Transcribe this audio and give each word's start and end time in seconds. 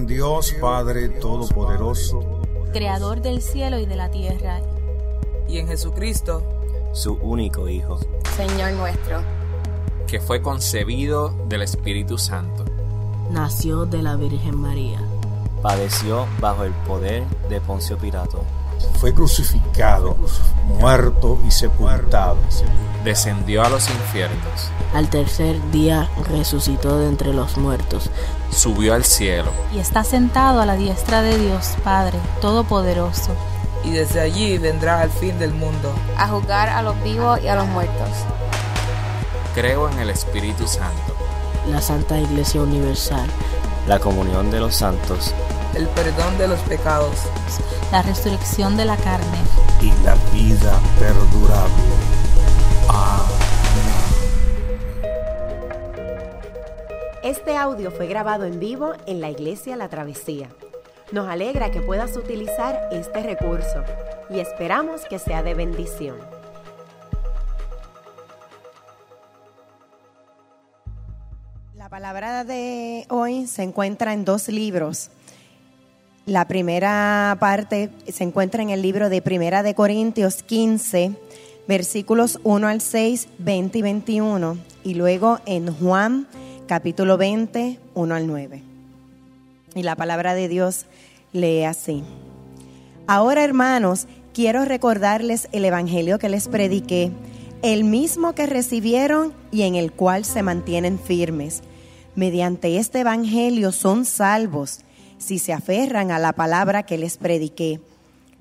en 0.00 0.06
Dios 0.06 0.54
Padre 0.58 1.10
Todopoderoso, 1.10 2.40
Creador 2.72 3.20
del 3.20 3.42
cielo 3.42 3.78
y 3.78 3.84
de 3.84 3.96
la 3.96 4.10
tierra, 4.10 4.62
y 5.46 5.58
en 5.58 5.68
Jesucristo, 5.68 6.42
su 6.94 7.14
único 7.16 7.68
Hijo, 7.68 8.00
Señor 8.34 8.72
nuestro, 8.72 9.20
que 10.06 10.18
fue 10.18 10.40
concebido 10.40 11.34
del 11.48 11.60
Espíritu 11.60 12.16
Santo. 12.16 12.64
Nació 13.30 13.84
de 13.84 14.02
la 14.02 14.16
Virgen 14.16 14.56
María. 14.56 15.02
Padeció 15.60 16.26
bajo 16.40 16.64
el 16.64 16.72
poder 16.86 17.24
de 17.50 17.60
Poncio 17.60 17.98
Pilato. 17.98 18.42
Fue 19.00 19.12
crucificado, 19.12 20.16
muerto 20.66 21.38
y 21.46 21.50
sepultado. 21.50 22.38
Descendió 23.04 23.62
a 23.62 23.68
los 23.68 23.90
infiernos. 23.90 24.70
Al 24.94 25.10
tercer 25.10 25.56
día 25.70 26.08
resucitó 26.30 26.98
de 26.98 27.08
entre 27.08 27.34
los 27.34 27.58
muertos. 27.58 28.10
Subió 28.50 28.94
al 28.94 29.04
cielo. 29.04 29.50
y 29.72 29.78
está 29.78 30.04
sentado 30.04 30.60
a 30.60 30.66
la 30.66 30.74
diestra 30.76 31.22
de 31.22 31.38
Dios 31.38 31.74
Padre 31.84 32.18
Todopoderoso. 32.40 33.34
y 33.84 33.90
desde 33.90 34.20
allí 34.20 34.58
vendrá 34.58 35.00
al 35.00 35.10
fin 35.10 35.38
del 35.38 35.52
mundo. 35.54 35.92
a 36.18 36.28
juzgar 36.28 36.68
a 36.68 36.82
los 36.82 37.00
vivos 37.02 37.40
y 37.42 37.48
a 37.48 37.54
los 37.54 37.66
muertos. 37.68 38.08
Creo 39.54 39.88
en 39.88 39.98
el 39.98 40.10
Espíritu 40.10 40.66
Santo, 40.66 41.14
La 41.70 41.80
Santa 41.80 42.18
Iglesia 42.18 42.60
Universal. 42.62 43.26
La 43.86 43.98
comunión 43.98 44.50
de 44.50 44.60
los 44.60 44.76
santos. 44.76 45.34
El 45.74 45.86
perdón 45.88 46.36
de 46.38 46.48
los 46.48 46.60
pecados. 46.60 47.14
la 47.92 48.02
resurrección 48.02 48.76
de 48.76 48.84
la 48.84 48.96
carne, 48.96 49.38
y 49.80 49.90
la 50.04 50.14
vida 50.32 50.78
perdurable. 50.98 51.72
Este 57.30 57.56
audio 57.56 57.92
fue 57.92 58.08
grabado 58.08 58.44
en 58.44 58.58
vivo 58.58 58.92
en 59.06 59.20
la 59.20 59.30
iglesia 59.30 59.76
La 59.76 59.88
Travesía. 59.88 60.48
Nos 61.12 61.28
alegra 61.28 61.70
que 61.70 61.80
puedas 61.80 62.16
utilizar 62.16 62.88
este 62.90 63.22
recurso 63.22 63.84
y 64.30 64.40
esperamos 64.40 65.02
que 65.08 65.20
sea 65.20 65.44
de 65.44 65.54
bendición. 65.54 66.16
La 71.76 71.88
palabra 71.88 72.42
de 72.42 73.06
hoy 73.10 73.46
se 73.46 73.62
encuentra 73.62 74.12
en 74.12 74.24
dos 74.24 74.48
libros. 74.48 75.10
La 76.26 76.48
primera 76.48 77.36
parte 77.38 77.90
se 78.08 78.24
encuentra 78.24 78.60
en 78.64 78.70
el 78.70 78.82
libro 78.82 79.08
de 79.08 79.22
Primera 79.22 79.62
de 79.62 79.76
Corintios 79.76 80.42
15, 80.42 81.12
versículos 81.68 82.40
1 82.42 82.66
al 82.66 82.80
6, 82.80 83.28
20 83.38 83.78
y 83.78 83.82
21, 83.82 84.58
y 84.82 84.94
luego 84.94 85.38
en 85.46 85.72
Juan 85.72 86.26
capítulo 86.70 87.18
20, 87.18 87.80
1 87.94 88.14
al 88.14 88.28
9. 88.28 88.62
Y 89.74 89.82
la 89.82 89.96
palabra 89.96 90.34
de 90.34 90.46
Dios 90.46 90.86
lee 91.32 91.64
así. 91.64 92.04
Ahora, 93.08 93.42
hermanos, 93.42 94.06
quiero 94.32 94.64
recordarles 94.64 95.48
el 95.50 95.64
Evangelio 95.64 96.20
que 96.20 96.28
les 96.28 96.46
prediqué, 96.46 97.10
el 97.62 97.82
mismo 97.82 98.36
que 98.36 98.46
recibieron 98.46 99.34
y 99.50 99.62
en 99.62 99.74
el 99.74 99.90
cual 99.90 100.24
se 100.24 100.44
mantienen 100.44 101.00
firmes. 101.00 101.62
Mediante 102.14 102.76
este 102.76 103.00
Evangelio 103.00 103.72
son 103.72 104.04
salvos 104.04 104.82
si 105.18 105.40
se 105.40 105.52
aferran 105.52 106.12
a 106.12 106.20
la 106.20 106.34
palabra 106.34 106.84
que 106.84 106.98
les 106.98 107.16
prediqué. 107.16 107.80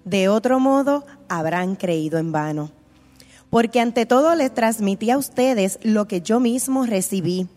De 0.05 0.29
otro 0.29 0.59
modo, 0.59 1.03
habrán 1.29 1.75
creído 1.75 2.19
en 2.19 2.31
vano. 2.31 2.69
Porque 3.49 3.79
ante 3.79 4.05
todo 4.05 4.35
les 4.35 4.53
transmití 4.53 5.09
a 5.09 5.17
ustedes 5.17 5.79
lo 5.81 6.07
que 6.07 6.21
yo 6.21 6.39
mismo 6.39 6.85
recibí, 6.85 7.47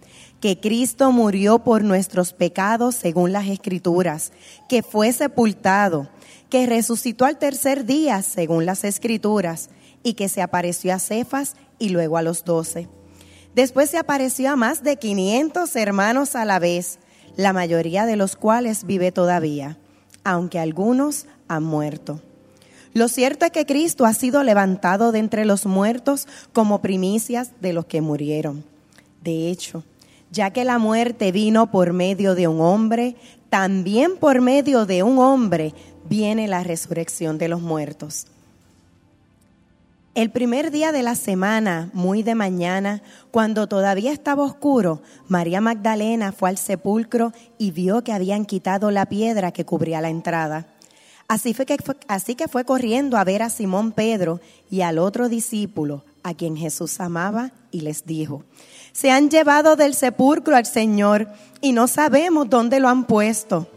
que 0.43 0.59
Cristo 0.59 1.13
murió 1.13 1.61
por 1.61 1.85
nuestros 1.85 2.33
pecados 2.33 2.97
según 2.97 3.31
las 3.31 3.47
Escrituras, 3.47 4.33
que 4.69 4.83
fue 4.83 5.13
sepultado, 5.13 6.09
que 6.51 6.67
resucitó 6.67 7.27
al 7.27 7.39
tercer 7.39 7.87
día 7.87 8.23
según 8.23 8.67
las 8.67 8.83
Escrituras, 8.83 9.71
y 10.03 10.15
que 10.15 10.29
se 10.29 10.43
apareció 10.43 10.93
a 10.93 10.99
Cefas 10.99 11.55
y 11.79 11.91
luego 11.91 12.17
a 12.17 12.23
los 12.23 12.45
doce. 12.45 12.89
Después 13.55 13.89
se 13.89 13.99
apareció 13.99 14.51
a 14.51 14.57
más 14.57 14.83
de 14.83 14.97
500 14.97 15.77
hermanos 15.77 16.35
a 16.35 16.45
la 16.45 16.59
vez, 16.59 16.99
la 17.37 17.53
mayoría 17.53 18.05
de 18.05 18.17
los 18.17 18.35
cuales 18.35 18.85
vive 18.85 19.13
todavía, 19.13 19.79
aunque 20.25 20.59
algunos 20.59 21.27
han 21.47 21.63
muerto. 21.63 22.21
Lo 22.95 23.07
cierto 23.07 23.45
es 23.45 23.53
que 23.53 23.65
Cristo 23.65 24.07
ha 24.07 24.13
sido 24.13 24.43
levantado 24.43 25.13
de 25.13 25.21
entre 25.21 25.45
los 25.45 25.67
muertos 25.67 26.27
como 26.53 26.83
primicias 26.83 27.53
de 27.61 27.73
los 27.73 27.87
que 27.87 28.01
murieron. 28.01 28.65
De 29.23 29.49
hecho, 29.49 29.85
ya 30.33 30.51
que 30.51 30.65
la 30.65 30.79
muerte 30.79 31.31
vino 31.31 31.71
por 31.71 31.93
medio 31.93 32.35
de 32.35 32.49
un 32.49 32.61
hombre, 32.61 33.17
también 33.51 34.17
por 34.17 34.41
medio 34.41 34.87
de 34.87 35.03
un 35.03 35.19
hombre 35.19 35.75
viene 36.09 36.49
la 36.49 36.65
resurrección 36.65 37.37
de 37.37 37.49
los 37.49 37.61
muertos. 37.61 38.27
El 40.15 40.31
primer 40.31 40.71
día 40.71 40.93
de 40.93 41.03
la 41.03 41.15
semana, 41.15 41.91
muy 41.93 42.23
de 42.23 42.35
mañana, 42.35 43.03
cuando 43.31 43.67
todavía 43.67 44.13
estaba 44.13 44.43
oscuro, 44.43 45.01
María 45.29 45.61
Magdalena 45.61 46.33
fue 46.33 46.51
al 46.51 46.59
sepulcro 46.59 47.33
y 47.57 47.71
vio 47.71 48.05
que 48.05 48.13
habían 48.13 48.45
quitado 48.45 48.91
la 48.91 49.07
piedra 49.07 49.53
que 49.53 49.65
cubría 49.65 50.03
la 50.03 50.11
entrada. 50.11 50.67
Así, 51.29 51.55
fue 51.55 51.65
que 51.65 51.79
así 52.09 52.35
que 52.35 52.49
fue 52.49 52.65
corriendo 52.65 53.17
a 53.17 53.25
ver 53.25 53.43
a 53.43 53.49
Simón 53.49 53.93
Pedro 53.93 54.41
y 54.71 54.83
al 54.83 54.99
otro 54.99 55.31
discípulo, 55.31 56.05
a 56.23 56.35
quien 56.35 56.59
Jesús 56.59 57.01
amaba, 57.01 57.53
y 57.71 57.81
les 57.81 58.05
dijo, 58.05 58.45
se 58.93 59.11
han 59.11 59.31
llevado 59.31 59.77
del 59.77 59.95
sepulcro 59.95 60.57
al 60.57 60.67
Señor 60.67 61.29
y 61.61 61.73
no 61.73 61.89
sabemos 61.89 62.49
dónde 62.49 62.81
lo 62.81 62.89
han 62.89 63.05
puesto. 63.05 63.69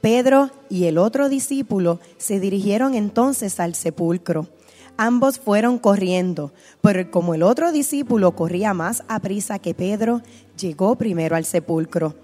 Pedro 0.00 0.50
y 0.68 0.86
el 0.86 0.98
otro 0.98 1.28
discípulo 1.28 2.00
se 2.18 2.40
dirigieron 2.40 2.94
entonces 2.94 3.60
al 3.60 3.74
sepulcro. 3.74 4.48
Ambos 4.96 5.38
fueron 5.38 5.78
corriendo, 5.78 6.52
pero 6.80 7.10
como 7.10 7.34
el 7.34 7.42
otro 7.42 7.72
discípulo 7.72 8.34
corría 8.34 8.74
más 8.74 9.04
a 9.08 9.20
prisa 9.20 9.58
que 9.58 9.74
Pedro, 9.74 10.22
llegó 10.58 10.96
primero 10.96 11.36
al 11.36 11.44
sepulcro. 11.44 12.14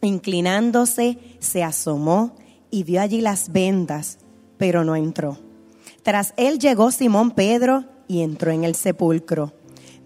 Inclinándose, 0.00 1.18
se 1.38 1.62
asomó 1.62 2.34
y 2.70 2.82
vio 2.82 3.00
allí 3.00 3.20
las 3.20 3.52
vendas, 3.52 4.18
pero 4.56 4.82
no 4.82 4.96
entró. 4.96 5.38
Tras 6.02 6.34
él 6.36 6.58
llegó 6.58 6.90
Simón 6.90 7.30
Pedro 7.30 7.84
y 8.08 8.22
entró 8.22 8.50
en 8.50 8.64
el 8.64 8.74
sepulcro. 8.74 9.52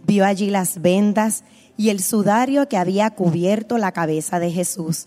Vio 0.07 0.25
allí 0.25 0.51
las 0.51 0.81
vendas 0.83 1.43
y 1.77 1.91
el 1.91 2.01
sudario 2.01 2.69
que 2.69 2.77
había 2.77 3.11
cubierto 3.11 3.77
la 3.77 3.91
cabeza 3.91 4.39
de 4.39 4.53
Jesús, 4.53 5.07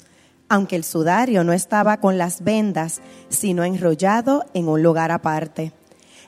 aunque 0.49 0.75
el 0.75 0.83
sudario 0.83 1.45
no 1.45 1.53
estaba 1.53 2.01
con 2.01 2.17
las 2.17 2.43
vendas, 2.43 2.99
sino 3.29 3.63
enrollado 3.63 4.43
en 4.53 4.67
un 4.67 4.83
lugar 4.83 5.11
aparte. 5.11 5.71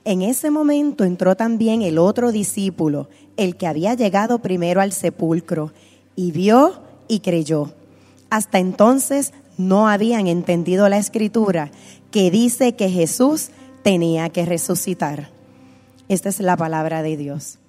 En 0.05 0.21
ese 0.21 0.51
momento 0.51 1.03
entró 1.03 1.35
también 1.35 1.81
el 1.81 1.97
otro 1.97 2.31
discípulo, 2.31 3.09
el 3.35 3.57
que 3.57 3.67
había 3.67 3.93
llegado 3.93 4.39
primero 4.39 4.79
al 4.79 4.93
sepulcro, 4.93 5.73
y 6.15 6.31
vio 6.31 6.81
y 7.09 7.19
creyó. 7.19 7.73
Hasta 8.29 8.59
entonces 8.59 9.33
no 9.57 9.89
habían 9.89 10.27
entendido 10.27 10.87
la 10.87 10.97
escritura 10.97 11.71
que 12.09 12.31
dice 12.31 12.75
que 12.75 12.89
Jesús 12.89 13.49
tenía 13.83 14.29
que 14.29 14.45
resucitar. 14.45 15.29
Esta 16.07 16.29
es 16.29 16.39
la 16.39 16.55
palabra 16.55 17.03
de 17.03 17.17
Dios. 17.17 17.60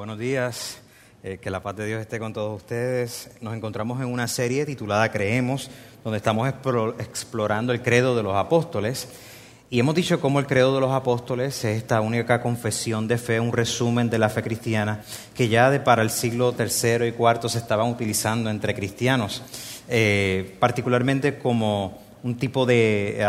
Buenos 0.00 0.18
días, 0.18 0.78
eh, 1.22 1.36
que 1.42 1.50
la 1.50 1.62
paz 1.62 1.76
de 1.76 1.84
Dios 1.84 2.00
esté 2.00 2.18
con 2.18 2.32
todos 2.32 2.56
ustedes. 2.56 3.32
Nos 3.42 3.54
encontramos 3.54 4.00
en 4.00 4.06
una 4.06 4.28
serie 4.28 4.64
titulada 4.64 5.12
Creemos, 5.12 5.70
donde 6.02 6.16
estamos 6.16 6.48
explo- 6.48 6.94
explorando 6.98 7.74
el 7.74 7.82
credo 7.82 8.16
de 8.16 8.22
los 8.22 8.34
apóstoles. 8.34 9.08
Y 9.68 9.78
hemos 9.78 9.94
dicho 9.94 10.18
cómo 10.18 10.38
el 10.38 10.46
credo 10.46 10.74
de 10.74 10.80
los 10.80 10.90
apóstoles 10.92 11.66
es 11.66 11.76
esta 11.76 12.00
única 12.00 12.40
confesión 12.40 13.08
de 13.08 13.18
fe, 13.18 13.40
un 13.40 13.52
resumen 13.52 14.08
de 14.08 14.16
la 14.16 14.30
fe 14.30 14.42
cristiana, 14.42 15.02
que 15.34 15.50
ya 15.50 15.68
de 15.70 15.80
para 15.80 16.00
el 16.00 16.08
siglo 16.08 16.54
III 16.58 17.08
y 17.08 17.08
IV 17.08 17.50
se 17.50 17.58
estaban 17.58 17.90
utilizando 17.90 18.48
entre 18.48 18.74
cristianos, 18.74 19.42
eh, 19.86 20.56
particularmente 20.58 21.36
como 21.36 21.98
un 22.22 22.38
tipo 22.38 22.64
de, 22.64 23.22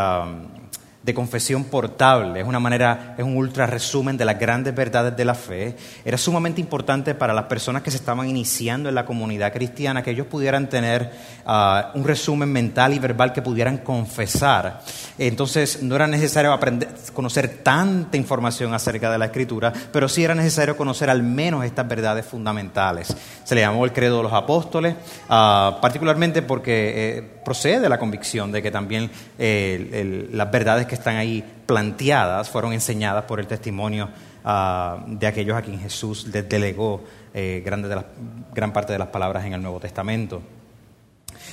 de 1.04 1.14
confesión 1.16 1.64
portable, 1.64 2.42
es 2.42 2.48
una 2.48 2.60
manera, 2.60 3.16
es 3.18 3.24
un 3.24 3.36
ultra 3.36 3.66
resumen 3.66 4.18
de 4.18 4.26
las 4.26 4.38
grandes 4.38 4.76
verdades 4.76 5.18
de 5.18 5.26
la 5.26 5.34
fe. 5.34 5.76
Era 6.06 6.18
sumamente 6.18 6.62
importante 6.62 7.16
para 7.16 7.34
las 7.34 7.46
personas 7.46 7.82
que 7.82 7.90
se 7.90 7.98
estaban 7.98 8.30
iniciando 8.30 8.88
en 8.88 8.96
la 8.96 9.06
comunidad 9.06 9.52
cristiana 9.52 10.04
que 10.04 10.12
ellos 10.12 10.28
pudieran 10.28 10.70
tener 10.70 11.12
uh, 11.46 11.98
un 11.98 12.04
resumen 12.04 12.52
mental 12.52 12.94
y 12.94 13.00
verbal 13.00 13.34
que 13.34 13.42
pudieran 13.42 13.80
confesar. 13.80 14.82
Entonces 15.18 15.82
no 15.82 15.96
era 15.96 16.06
necesario 16.06 16.54
aprender, 16.54 16.90
conocer 17.14 17.62
tanta 17.64 18.18
información 18.18 18.74
acerca 18.76 19.12
de 19.12 19.18
la 19.18 19.26
escritura, 19.26 19.74
pero 19.92 20.08
sí 20.08 20.24
era 20.24 20.36
necesario 20.36 20.78
conocer 20.78 21.10
al 21.10 21.24
menos 21.24 21.66
estas 21.66 21.88
verdades 21.88 22.28
fundamentales. 22.28 23.16
Se 23.44 23.56
le 23.56 23.62
llamó 23.62 23.86
el 23.86 23.92
credo 23.92 24.18
de 24.18 24.24
los 24.24 24.34
apóstoles, 24.34 24.94
uh, 25.30 25.82
particularmente 25.82 26.44
porque 26.44 27.18
eh, 27.18 27.41
procede 27.44 27.80
de 27.80 27.90
la 27.90 28.00
convicción 28.00 28.52
de 28.52 28.62
que 28.62 28.72
también 28.72 29.10
eh, 29.38 30.28
las 30.32 30.52
verdades 30.52 30.86
que 30.86 30.96
están 30.96 31.16
ahí 31.16 31.44
planteadas 31.66 32.50
fueron 32.50 32.74
enseñadas 32.74 33.26
por 33.26 33.40
el 33.40 33.48
testimonio 33.48 34.10
uh, 34.44 35.04
de 35.08 35.28
aquellos 35.28 35.58
a 35.58 35.62
quien 35.62 35.80
Jesús 35.80 36.28
les 36.28 36.48
delegó 36.48 37.04
eh, 37.34 37.64
gran 37.64 38.74
parte 38.74 38.94
de 38.94 39.00
las 39.00 39.08
palabras 39.08 39.46
en 39.46 39.54
el 39.54 39.62
Nuevo 39.62 39.80
Testamento. 39.80 40.42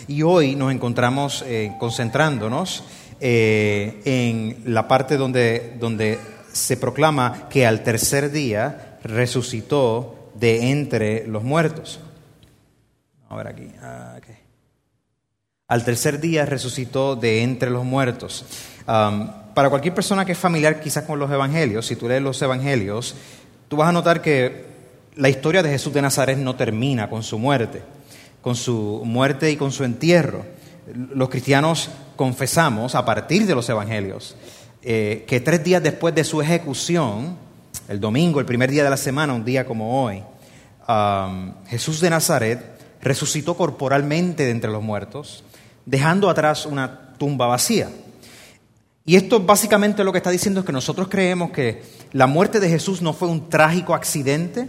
Y 0.06 0.23
hoy 0.23 0.55
nos 0.55 0.73
encontramos 0.73 1.44
eh, 1.46 1.73
concentrándonos 1.79 2.85
en 3.20 4.62
la 4.67 4.87
parte 4.87 5.17
donde, 5.17 6.19
se 6.52 6.76
proclama 6.76 7.49
que 7.49 7.67
al 7.67 7.82
tercer 7.82 8.31
día 8.31 8.99
resucitó 9.02 10.31
de 10.35 10.70
entre 10.70 11.26
los 11.26 11.44
muertos. 11.44 12.00
A 13.29 13.37
ver 13.37 13.49
aquí. 13.49 13.70
Ah. 13.82 14.19
Al 15.69 15.85
tercer 15.85 16.19
día 16.19 16.47
resucitó 16.47 17.15
de 17.15 17.43
entre 17.43 17.69
los 17.69 17.85
muertos. 17.85 18.47
Para 18.87 19.69
cualquier 19.69 19.94
persona 19.94 20.25
que 20.25 20.32
es 20.32 20.38
familiar 20.38 20.81
quizás 20.81 21.05
con 21.05 21.19
los 21.19 21.31
evangelios, 21.31 21.85
si 21.85 21.94
tú 21.94 22.09
lees 22.09 22.23
los 22.23 22.41
evangelios, 22.41 23.15
tú 23.69 23.76
vas 23.76 23.91
a 23.91 23.93
notar 23.93 24.23
que 24.23 24.65
la 25.17 25.29
historia 25.29 25.62
de 25.62 25.69
Jesús 25.69 25.93
de 25.93 26.00
Nazaret 26.00 26.38
no 26.38 26.56
termina 26.56 27.11
con 27.11 27.23
su 27.23 27.38
muerte, 27.38 27.82
con 28.41 28.56
su 28.56 29.03
muerte 29.05 29.50
y 29.50 29.56
con 29.56 29.70
su 29.70 29.85
entierro. 29.85 30.47
Los 30.94 31.29
cristianos 31.29 31.91
confesamos 32.17 32.94
a 32.94 33.05
partir 33.05 33.44
de 33.44 33.55
los 33.55 33.69
evangelios 33.69 34.37
eh, 34.82 35.26
que 35.29 35.41
tres 35.41 35.62
días 35.62 35.82
después 35.82 36.14
de 36.14 36.25
su 36.25 36.41
ejecución, 36.41 37.37
el 37.88 38.00
domingo, 38.00 38.41
el 38.41 38.47
primer 38.47 38.71
día 38.71 38.85
de 38.85 38.91
la 38.91 38.97
semana, 38.97 39.35
un 39.35 39.44
día 39.44 39.67
como 39.67 40.03
hoy, 40.03 40.23
Jesús 41.67 42.00
de 42.00 42.09
Nazaret 42.09 42.64
resucitó 43.03 43.55
corporalmente 43.55 44.44
de 44.44 44.50
entre 44.50 44.71
los 44.71 44.82
muertos, 44.82 45.44
dejando 45.88 46.29
atrás 46.29 46.67
una 46.67 47.14
tumba 47.17 47.46
vacía. 47.46 47.88
Y 49.06 49.17
esto 49.17 49.40
básicamente 49.40 50.05
lo 50.05 50.12
que 50.12 50.19
está 50.19 50.31
diciendo 50.31 50.61
es 50.61 50.67
que 50.67 50.73
nosotros 50.73 51.08
creemos 51.08 51.50
que 51.50 51.82
la 52.12 52.26
muerte 52.26 52.61
de 52.61 52.69
Jesús 52.69 53.00
no 53.00 53.14
fue 53.14 53.29
un 53.29 53.49
trágico 53.49 53.94
accidente, 53.94 54.69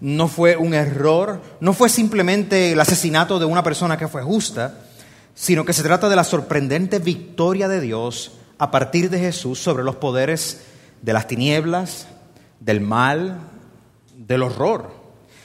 no 0.00 0.26
fue 0.26 0.56
un 0.56 0.72
error, 0.72 1.42
no 1.60 1.74
fue 1.74 1.90
simplemente 1.90 2.72
el 2.72 2.80
asesinato 2.80 3.38
de 3.38 3.44
una 3.44 3.62
persona 3.62 3.98
que 3.98 4.08
fue 4.08 4.22
justa, 4.22 4.86
sino 5.34 5.66
que 5.66 5.74
se 5.74 5.82
trata 5.82 6.08
de 6.08 6.16
la 6.16 6.24
sorprendente 6.24 6.98
victoria 6.98 7.68
de 7.68 7.82
Dios 7.82 8.32
a 8.56 8.70
partir 8.70 9.10
de 9.10 9.20
Jesús 9.20 9.58
sobre 9.58 9.84
los 9.84 9.96
poderes 9.96 10.62
de 11.02 11.12
las 11.12 11.26
tinieblas, 11.26 12.06
del 12.58 12.80
mal, 12.80 13.38
del 14.16 14.42
horror. 14.42 14.92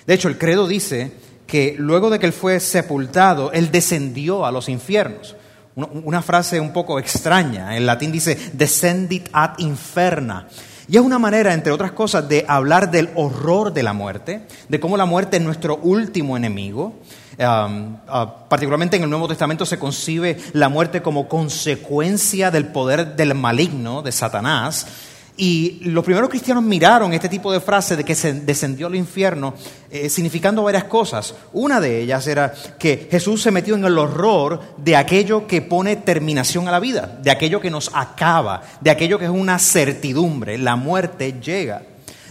De 0.08 0.14
hecho, 0.14 0.30
el 0.30 0.38
credo 0.38 0.66
dice 0.66 1.12
que 1.48 1.76
luego 1.78 2.10
de 2.10 2.20
que 2.20 2.26
él 2.26 2.34
fue 2.34 2.60
sepultado, 2.60 3.52
él 3.52 3.72
descendió 3.72 4.46
a 4.46 4.52
los 4.52 4.70
infiernos. 4.70 5.36
Una 5.76 6.22
frase 6.22 6.60
un 6.60 6.72
poco 6.72 7.00
extraña. 7.00 7.76
En 7.76 7.86
latín 7.86 8.12
dice 8.12 8.38
descendit 8.54 9.30
ad 9.34 9.58
inferna. 9.58 10.48
Y 10.88 10.98
es 10.98 11.02
una 11.02 11.18
manera, 11.18 11.54
entre 11.54 11.72
otras 11.72 11.94
cosas, 11.94 12.28
de 12.28 12.46
hablar 12.48 12.92
del 12.92 13.10
horror 13.16 13.74
de 13.74 13.84
la 13.84 13.94
muerte, 13.94 14.46
de 14.68 14.80
cómo 14.80 14.98
la 14.98 15.06
muerte 15.06 15.38
es 15.38 15.44
nuestro 15.44 15.78
último 15.78 16.36
enemigo. 16.38 16.96
Particularmente 17.38 18.98
en 18.98 19.04
el 19.04 19.10
Nuevo 19.10 19.28
Testamento 19.28 19.66
se 19.66 19.80
concibe 19.80 20.38
la 20.52 20.70
muerte 20.70 21.02
como 21.02 21.28
consecuencia 21.28 22.52
del 22.52 22.68
poder 22.68 23.16
del 23.16 23.34
maligno, 23.34 24.02
de 24.02 24.12
Satanás. 24.12 24.86
Y 25.36 25.80
los 25.86 26.06
primeros 26.06 26.30
cristianos 26.30 26.64
miraron 26.64 27.12
este 27.12 27.28
tipo 27.28 27.52
de 27.52 27.60
frase 27.60 27.96
de 27.96 28.04
que 28.04 28.14
se 28.14 28.34
descendió 28.34 28.86
al 28.86 28.96
infierno, 28.96 29.56
eh, 29.90 30.08
significando 30.08 30.62
varias 30.62 30.84
cosas. 30.84 31.34
Una 31.54 31.80
de 31.80 32.02
ellas 32.02 32.28
era 32.28 32.54
que 32.78 33.08
Jesús 33.10 33.42
se 33.42 33.50
metió 33.50 33.74
en 33.74 33.84
el 33.84 33.98
horror 33.98 34.62
de 34.78 34.96
aquello 34.96 35.48
que 35.48 35.64
pone 35.64 35.96
terminación 35.96 36.68
a 36.68 36.72
la 36.72 36.80
vida, 36.80 37.18
de 37.22 37.32
aquello 37.32 37.60
que 37.60 37.72
nos 37.72 37.90
acaba, 37.96 38.62
de 38.80 38.92
aquello 38.92 39.18
que 39.18 39.26
es 39.26 39.32
una 39.32 39.58
certidumbre. 39.58 40.60
La 40.60 40.76
muerte 40.76 41.40
llega, 41.42 41.82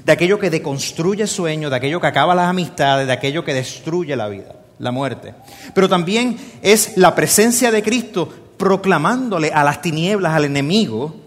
de 0.04 0.12
aquello 0.12 0.38
que 0.38 0.50
deconstruye 0.50 1.26
sueños, 1.26 1.72
de 1.72 1.78
aquello 1.78 2.00
que 2.00 2.06
acaba 2.06 2.36
las 2.36 2.48
amistades, 2.48 3.08
de 3.08 3.12
aquello 3.12 3.44
que 3.44 3.52
destruye 3.52 4.14
la 4.14 4.28
vida, 4.28 4.54
la 4.78 4.92
muerte. 4.92 5.34
Pero 5.74 5.88
también 5.88 6.36
es 6.62 6.96
la 6.96 7.16
presencia 7.16 7.72
de 7.72 7.82
Cristo 7.82 8.28
proclamándole 8.56 9.50
a 9.50 9.64
las 9.64 9.82
tinieblas, 9.82 10.34
al 10.34 10.44
enemigo, 10.44 11.21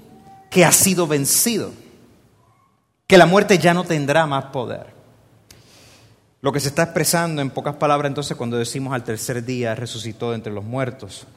que 0.56 0.63
ha 0.63 0.72
sido 0.72 1.06
vencido, 1.06 1.74
que 3.07 3.18
la 3.18 3.25
muerte 3.25 3.57
ya 3.57 3.74
no 3.74 3.84
tendrá 3.84 4.25
más 4.25 4.46
poder. 4.46 4.86
Lo 6.40 6.54
que 6.54 6.62
se 6.62 6.69
está 6.69 6.84
expresando 6.84 7.42
en 7.42 7.50
pocas 7.50 7.75
palabras 7.75 8.10
entonces 8.10 8.38
cuando 8.38 8.56
decimos 8.56 8.94
al 8.94 9.04
tercer 9.04 9.44
día 9.44 9.75
resucitó 9.75 10.34
entre 10.34 10.54
los 10.54 10.63
muertos, 10.63 11.28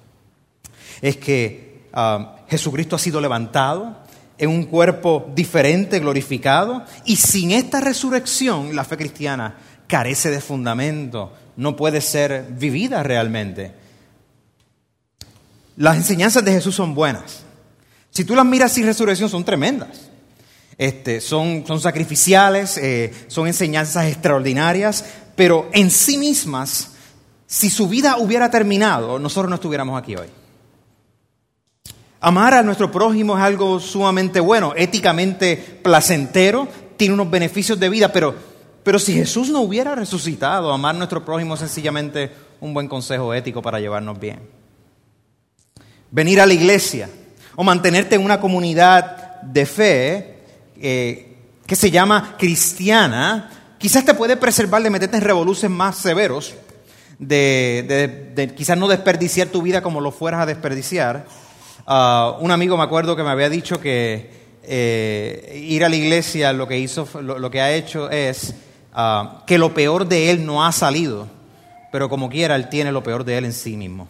es 1.02 1.16
que 1.16 1.88
ah, 1.92 2.36
Jesucristo 2.48 2.94
ha 2.94 3.00
sido 3.00 3.20
levantado 3.20 3.96
en 4.38 4.50
un 4.50 4.66
cuerpo 4.66 5.28
diferente, 5.34 5.98
glorificado, 5.98 6.84
y 7.04 7.16
sin 7.16 7.50
esta 7.50 7.80
resurrección 7.80 8.76
la 8.76 8.84
fe 8.84 8.96
cristiana 8.96 9.56
carece 9.88 10.30
de 10.30 10.40
fundamento, 10.40 11.32
no 11.56 11.74
puede 11.74 12.02
ser 12.02 12.46
vivida 12.50 13.02
realmente. 13.02 13.74
Las 15.76 15.96
enseñanzas 15.96 16.44
de 16.44 16.52
Jesús 16.52 16.76
son 16.76 16.94
buenas, 16.94 17.47
si 18.10 18.24
tú 18.24 18.34
las 18.34 18.46
miras 18.46 18.72
sin 18.72 18.86
resurrección, 18.86 19.28
son 19.28 19.44
tremendas. 19.44 20.10
Este, 20.76 21.20
son, 21.20 21.64
son 21.66 21.80
sacrificiales, 21.80 22.78
eh, 22.78 23.12
son 23.26 23.48
enseñanzas 23.48 24.06
extraordinarias, 24.06 25.04
pero 25.34 25.68
en 25.72 25.90
sí 25.90 26.18
mismas, 26.18 26.92
si 27.46 27.68
su 27.68 27.88
vida 27.88 28.16
hubiera 28.18 28.50
terminado, 28.50 29.18
nosotros 29.18 29.50
no 29.50 29.56
estuviéramos 29.56 30.00
aquí 30.00 30.14
hoy. 30.14 30.28
Amar 32.20 32.54
a 32.54 32.62
nuestro 32.62 32.90
prójimo 32.90 33.36
es 33.36 33.44
algo 33.44 33.78
sumamente 33.78 34.40
bueno, 34.40 34.72
éticamente 34.76 35.56
placentero, 35.56 36.68
tiene 36.96 37.14
unos 37.14 37.30
beneficios 37.30 37.78
de 37.78 37.88
vida, 37.88 38.12
pero, 38.12 38.34
pero 38.82 38.98
si 38.98 39.14
Jesús 39.14 39.50
no 39.50 39.60
hubiera 39.60 39.94
resucitado, 39.94 40.72
amar 40.72 40.96
a 40.96 40.98
nuestro 40.98 41.24
prójimo 41.24 41.54
es 41.54 41.60
sencillamente 41.60 42.32
un 42.60 42.74
buen 42.74 42.88
consejo 42.88 43.32
ético 43.34 43.62
para 43.62 43.78
llevarnos 43.78 44.18
bien. 44.18 44.40
Venir 46.10 46.40
a 46.40 46.46
la 46.46 46.54
iglesia, 46.54 47.08
o 47.60 47.64
mantenerte 47.64 48.14
en 48.14 48.24
una 48.24 48.38
comunidad 48.38 49.42
de 49.42 49.66
fe 49.66 50.36
eh, 50.80 51.34
que 51.66 51.74
se 51.74 51.90
llama 51.90 52.36
cristiana, 52.38 53.50
quizás 53.78 54.04
te 54.04 54.14
puede 54.14 54.36
preservar 54.36 54.80
de 54.80 54.90
meterte 54.90 55.16
en 55.16 55.24
revoluciones 55.24 55.76
más 55.76 55.96
severos, 55.96 56.54
de, 57.18 58.54
quizás 58.56 58.78
no 58.78 58.86
desperdiciar 58.86 59.48
tu 59.48 59.60
vida 59.60 59.82
como 59.82 60.00
lo 60.00 60.12
fueras 60.12 60.42
a 60.42 60.46
desperdiciar. 60.46 61.26
Ah, 61.84 62.36
un 62.38 62.52
amigo 62.52 62.76
me 62.76 62.84
acuerdo 62.84 63.16
que 63.16 63.24
me 63.24 63.30
había 63.30 63.50
dicho 63.50 63.80
que 63.80 64.30
eh, 64.62 65.60
ir 65.60 65.84
a 65.84 65.88
la 65.88 65.96
iglesia 65.96 66.52
lo 66.52 66.68
que, 66.68 66.78
hizo, 66.78 67.08
lo, 67.20 67.50
que 67.50 67.60
ha 67.60 67.72
hecho 67.72 68.08
es 68.08 68.54
ah, 68.94 69.42
que 69.48 69.58
lo 69.58 69.74
peor 69.74 70.06
de 70.06 70.30
él 70.30 70.46
no 70.46 70.64
ha 70.64 70.70
salido, 70.70 71.26
pero 71.90 72.08
como 72.08 72.30
quiera, 72.30 72.54
él 72.54 72.68
tiene 72.68 72.92
lo 72.92 73.02
peor 73.02 73.24
de 73.24 73.36
él 73.36 73.46
en 73.46 73.52
sí 73.52 73.76
mismo. 73.76 74.06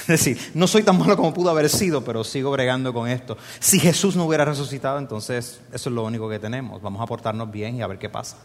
Es 0.00 0.06
decir, 0.06 0.38
no 0.54 0.66
soy 0.66 0.82
tan 0.82 0.98
malo 0.98 1.16
como 1.16 1.32
pudo 1.32 1.50
haber 1.50 1.70
sido, 1.70 2.04
pero 2.04 2.24
sigo 2.24 2.50
bregando 2.50 2.92
con 2.92 3.08
esto. 3.08 3.38
Si 3.58 3.78
Jesús 3.78 4.16
no 4.16 4.26
hubiera 4.26 4.44
resucitado, 4.44 4.98
entonces 4.98 5.60
eso 5.72 5.88
es 5.88 5.94
lo 5.94 6.04
único 6.04 6.28
que 6.28 6.38
tenemos. 6.38 6.82
Vamos 6.82 7.00
a 7.00 7.06
portarnos 7.06 7.50
bien 7.50 7.76
y 7.76 7.82
a 7.82 7.86
ver 7.86 7.98
qué 7.98 8.10
pasa. 8.10 8.36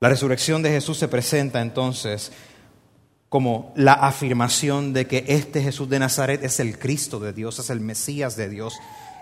La 0.00 0.08
resurrección 0.08 0.62
de 0.62 0.70
Jesús 0.70 0.98
se 0.98 1.08
presenta 1.08 1.60
entonces 1.60 2.32
como 3.28 3.72
la 3.76 3.92
afirmación 3.92 4.92
de 4.92 5.06
que 5.06 5.24
este 5.28 5.62
Jesús 5.62 5.88
de 5.88 5.98
Nazaret 5.98 6.42
es 6.44 6.60
el 6.60 6.78
Cristo 6.78 7.18
de 7.20 7.32
Dios, 7.32 7.58
es 7.58 7.70
el 7.70 7.80
Mesías 7.80 8.36
de 8.36 8.48
Dios, 8.48 8.74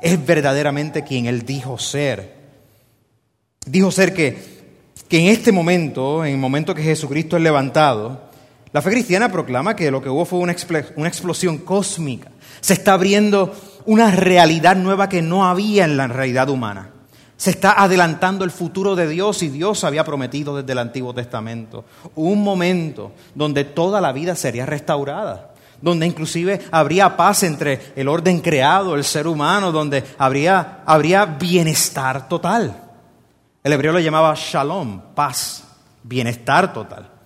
es 0.03 0.25
verdaderamente 0.25 1.05
quien 1.05 1.27
él 1.27 1.45
dijo 1.45 1.79
ser. 1.79 2.35
Dijo 3.67 3.91
ser 3.91 4.15
que, 4.15 4.39
que 5.09 5.19
en 5.19 5.27
este 5.27 5.53
momento, 5.53 6.25
en 6.25 6.33
el 6.33 6.39
momento 6.39 6.75
que 6.75 6.83
Jesucristo 6.83 7.37
es 7.37 7.43
levantado, 7.43 8.30
la 8.73 8.83
fe 8.83 8.91
cristiana 8.91 9.33
proclama 9.33 9.75
que 9.75 9.91
lo 9.91 10.01
que 10.01 10.09
hubo 10.09 10.25
fue 10.25 10.39
una, 10.39 10.53
explosión 10.53 11.59
cósmica. 11.59 12.31
Se 12.61 12.75
está 12.75 12.93
abriendo 12.93 13.53
una 13.85 14.13
realidad 14.13 14.77
nueva 14.77 15.09
que 15.09 15.23
no 15.23 15.45
había 15.45 15.85
en 15.85 15.97
la 15.97 16.07
realidad 16.07 16.49
humana. 16.49 16.91
Se 17.37 17.51
está 17.51 17.73
adelantando 17.73 18.45
el 18.45 18.53
futuro 18.53 18.95
de 18.95 19.09
Dios 19.09 19.43
y 19.43 19.49
Dios 19.49 19.83
había 19.83 20.05
prometido 20.05 20.57
desde 20.57 20.73
el 20.73 20.79
Antiguo 20.79 21.15
Testamento 21.15 21.85
un 22.15 22.45
momento 22.45 23.13
donde 23.35 23.65
toda 23.65 24.01
la 24.01 24.13
vida 24.13 24.37
sería 24.37 24.67
restaurada, 24.67 25.51
donde 25.81 26.07
inclusive 26.07 26.61
habría 26.71 27.17
paz 27.17 27.43
entre 27.43 27.93
el 27.97 28.07
orden 28.07 28.41
creado, 28.41 28.95
el 28.95 29.05
ser 29.05 29.27
humano, 29.27 29.73
donde 29.73 30.05
habría, 30.19 30.83
habría 30.87 31.25
bienestar 31.25 32.29
total. 32.29 32.77
El 33.65 33.73
hebreo 33.73 33.93
lo 33.93 34.01
llamaba 34.01 34.35
shalom, 34.37 35.01
paz, 35.15 35.65
bienestar 36.05 36.73
total. 36.73 37.20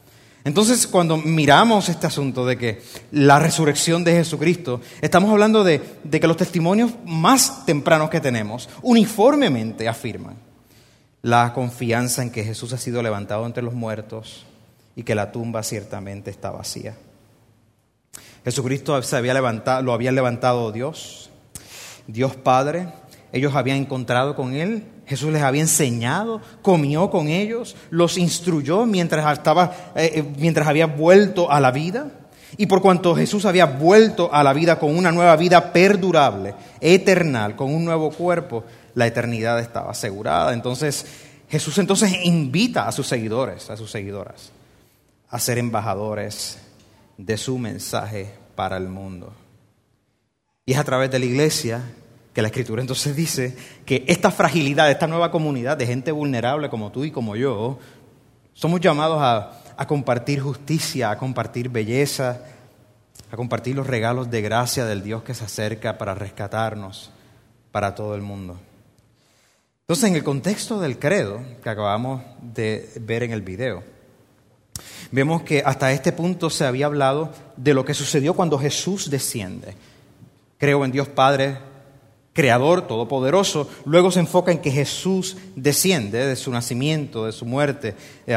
Entonces, 0.45 0.87
cuando 0.87 1.17
miramos 1.17 1.89
este 1.89 2.07
asunto 2.07 2.45
de 2.45 2.59
que 2.59 2.83
la 3.13 3.39
resurrección 3.39 4.05
de 4.05 4.13
Jesucristo, 4.13 4.83
estamos 5.01 5.31
hablando 5.31 5.65
de, 5.65 5.81
que 6.11 6.27
los 6.27 6.37
testimonios 6.37 6.93
más 7.07 7.65
tempranos 7.65 8.11
que 8.11 8.21
tenemos 8.21 8.69
uniformemente 8.83 9.89
afirman 9.89 10.37
la 11.23 11.55
confianza 11.55 12.23
en 12.23 12.31
que 12.31 12.45
Jesús 12.45 12.75
ha 12.75 12.79
sido 12.79 13.03
levantado 13.03 13.47
entre 13.47 13.63
los 13.63 13.73
muertos 13.73 14.45
y 14.95 15.03
que 15.03 15.15
la 15.15 15.33
tumba 15.33 15.63
ciertamente 15.63 16.31
está 16.31 16.51
vacía. 16.51 16.95
Jesucristo 18.45 19.01
se 19.03 19.17
había 19.17 19.33
levantado, 19.33 19.83
lo 19.83 19.95
había 19.95 20.13
levantado 20.13 20.71
Dios, 20.71 21.31
Dios 22.07 22.37
Padre. 22.37 22.89
Ellos 23.33 23.55
habían 23.55 23.79
encontrado 23.79 24.37
con 24.37 24.55
Él 24.55 24.85
Jesús 25.07 25.33
les 25.33 25.43
había 25.43 25.61
enseñado, 25.61 26.41
comió 26.63 27.11
con 27.11 27.29
ellos, 27.29 27.77
los 27.91 28.17
instruyó 28.17 28.87
mientras, 28.87 29.39
estaba, 29.39 29.93
eh, 29.95 30.13
eh, 30.15 30.25
mientras 30.39 30.67
había 30.67 30.87
vuelto 30.87 31.51
a 31.51 31.61
la 31.61 31.71
vida. 31.71 32.11
Y 32.57 32.67
por 32.67 32.81
cuanto 32.81 33.15
Jesús 33.15 33.45
había 33.45 33.67
vuelto 33.67 34.33
a 34.33 34.43
la 34.43 34.53
vida 34.53 34.79
con 34.79 34.97
una 34.97 35.11
nueva 35.11 35.37
vida 35.37 35.73
perdurable, 35.73 36.55
eternal, 36.81 37.57
con 37.57 37.75
un 37.75 37.85
nuevo 37.85 38.11
cuerpo, 38.11 38.65
la 38.95 39.07
eternidad 39.07 39.59
estaba 39.59 39.91
asegurada. 39.91 40.53
Entonces 40.53 41.05
Jesús 41.49 41.79
entonces 41.79 42.13
invita 42.25 42.89
a 42.89 42.93
sus 42.93 43.07
seguidores, 43.07 43.71
a 43.71 43.77
sus 43.77 43.91
seguidoras, 43.91 44.51
a 45.29 45.39
ser 45.39 45.59
embajadores 45.59 46.59
de 47.19 47.37
su 47.37 47.59
mensaje 47.59 48.33
para 48.55 48.77
el 48.77 48.89
mundo. 48.89 49.33
Y 50.67 50.73
es 50.73 50.79
a 50.79 50.85
través 50.85 51.11
de 51.11 51.19
la 51.19 51.27
iglesia 51.27 51.83
que 52.35 52.43
la 52.43 52.49
escritura 52.49 52.83
entonces 52.83 53.15
dice 53.15 53.57
que 53.87 54.05
esta 54.09 54.33
fragilidad, 54.33 54.91
esta 54.91 55.07
nueva 55.07 55.31
comunidad 55.31 55.77
de 55.77 55.87
gente 55.87 56.11
vulnerable 56.11 56.69
como 56.69 56.91
tú 56.91 57.05
y 57.05 57.13
como 57.13 57.37
yo, 57.37 57.79
somos 58.53 58.81
llamados 58.81 59.21
a, 59.23 59.87
compartir 59.87 60.41
justicia, 60.41 61.13
a 61.13 61.19
compartir 61.19 61.69
belleza, 61.69 62.41
a 63.31 63.37
compartir 63.37 63.77
los 63.77 63.87
regalos 63.87 64.31
de 64.31 64.43
gracia 64.43 64.85
del 64.85 65.03
Dios 65.03 65.23
que 65.23 65.35
se 65.35 65.45
acerca 65.45 65.97
para 65.97 66.15
rescatarnos 66.15 67.11
para 67.71 67.95
todo 67.95 68.17
el 68.17 68.23
mundo. 68.23 68.59
Entonces, 69.83 70.11
en 70.11 70.17
el 70.17 70.25
contexto 70.25 70.81
del 70.81 70.99
credo 70.99 71.41
que 71.63 71.71
acabamos 71.71 72.23
de 72.41 72.91
ver 73.01 73.23
en 73.23 73.33
el 73.33 73.43
video, 73.43 73.85
vemos 75.13 75.43
que 75.43 75.63
hasta 75.65 75.93
este 75.93 76.11
punto 76.11 76.51
se 76.51 76.65
había 76.65 76.87
hablado 76.87 77.31
de 77.57 77.75
lo 77.75 77.85
que 77.85 77.95
sucedió 77.95 78.35
cuando 78.35 78.59
Jesús 78.59 79.11
desciende. 79.11 79.75
Creo 80.59 80.85
en 80.85 80.93
Dios 80.93 81.09
Padre, 81.09 81.59
Creador 82.35 82.89
Todopoderoso. 82.89 83.69
Luego 83.85 84.11
se 84.11 84.19
enfoca 84.21 84.51
en 84.51 84.59
que 84.59 84.73
Jesús 84.73 85.37
desciende 85.55 86.27
de 86.27 86.37
su 86.37 86.51
nacimiento, 86.51 87.27
de 87.27 87.33
su 87.33 87.47
muerte, 87.47 87.95
eh, 88.27 88.37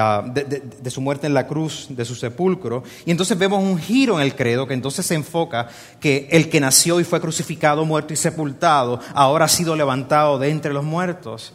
de, 0.81 0.91
su 0.91 1.01
muerte 1.01 1.25
en 1.25 1.33
la 1.33 1.47
cruz, 1.47 1.87
de 1.89 2.05
su 2.05 2.13
sepulcro. 2.13 2.83
Y 3.05 3.11
entonces 3.11 3.37
vemos 3.37 3.61
un 3.61 3.79
giro 3.79 4.19
en 4.19 4.25
el 4.25 4.35
credo 4.35 4.67
que 4.67 4.75
entonces 4.75 5.05
se 5.05 5.15
enfoca 5.15 5.67
que 5.99 6.29
el 6.31 6.47
que 6.47 6.59
nació 6.59 6.99
y 6.99 7.03
fue 7.03 7.19
crucificado, 7.19 7.85
muerto 7.85 8.13
y 8.13 8.17
sepultado, 8.17 8.99
ahora 9.13 9.45
ha 9.45 9.49
sido 9.49 9.75
levantado 9.75 10.37
de 10.37 10.49
entre 10.49 10.73
los 10.73 10.85
muertos. 10.85 11.53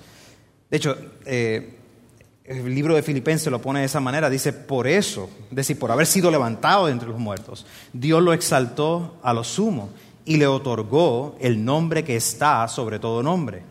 De 0.68 0.76
hecho, 0.78 0.96
eh, 1.24 1.78
el 2.44 2.74
libro 2.74 2.96
de 2.96 3.04
Filipenses 3.04 3.52
lo 3.52 3.62
pone 3.62 3.80
de 3.80 3.86
esa 3.86 4.00
manera, 4.00 4.28
dice, 4.28 4.52
por 4.52 4.88
eso, 4.88 5.30
es 5.48 5.56
decir, 5.56 5.78
por 5.78 5.92
haber 5.92 6.06
sido 6.06 6.28
levantado 6.28 6.86
de 6.86 6.92
entre 6.92 7.08
los 7.08 7.20
muertos, 7.20 7.66
Dios 7.92 8.20
lo 8.20 8.32
exaltó 8.32 9.18
a 9.22 9.32
lo 9.32 9.44
sumo 9.44 9.90
y 10.24 10.36
le 10.36 10.46
otorgó 10.46 11.36
el 11.40 11.64
nombre 11.64 12.04
que 12.04 12.16
está 12.16 12.66
sobre 12.68 12.98
todo 12.98 13.22
nombre, 13.22 13.62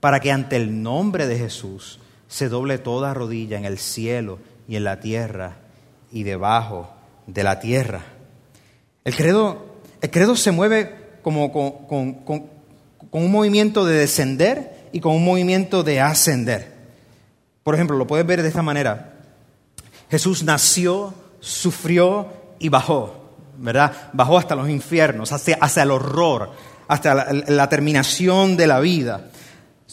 para 0.00 0.20
que 0.20 0.30
ante 0.30 0.56
el 0.56 0.82
nombre 0.82 1.26
de 1.26 1.38
Jesús 1.38 1.98
se 2.28 2.48
doble 2.48 2.78
toda 2.78 3.14
rodilla 3.14 3.58
en 3.58 3.64
el 3.64 3.78
cielo 3.78 4.38
y 4.68 4.76
en 4.76 4.84
la 4.84 5.00
tierra 5.00 5.56
y 6.12 6.22
debajo 6.22 6.90
de 7.26 7.42
la 7.42 7.60
tierra. 7.60 8.02
El 9.04 9.14
credo, 9.14 9.76
el 10.00 10.10
credo 10.10 10.36
se 10.36 10.50
mueve 10.50 11.18
como 11.22 11.52
con, 11.52 12.14
con 12.24 13.22
un 13.22 13.30
movimiento 13.30 13.84
de 13.84 13.98
descender 13.98 14.88
y 14.92 15.00
con 15.00 15.14
un 15.14 15.24
movimiento 15.24 15.82
de 15.82 16.00
ascender. 16.00 16.74
Por 17.62 17.74
ejemplo, 17.74 17.96
lo 17.96 18.06
puedes 18.06 18.26
ver 18.26 18.42
de 18.42 18.48
esta 18.48 18.62
manera. 18.62 19.14
Jesús 20.10 20.42
nació, 20.42 21.14
sufrió 21.40 22.28
y 22.58 22.68
bajó. 22.68 23.23
¿Verdad? 23.58 24.10
Bajó 24.12 24.38
hasta 24.38 24.54
los 24.54 24.68
infiernos, 24.68 25.32
hacia, 25.32 25.58
el 25.82 25.90
horror, 25.90 26.50
hasta 26.88 27.14
la, 27.14 27.32
la 27.48 27.68
terminación 27.68 28.56
de 28.56 28.66
la 28.66 28.80
vida. 28.80 29.30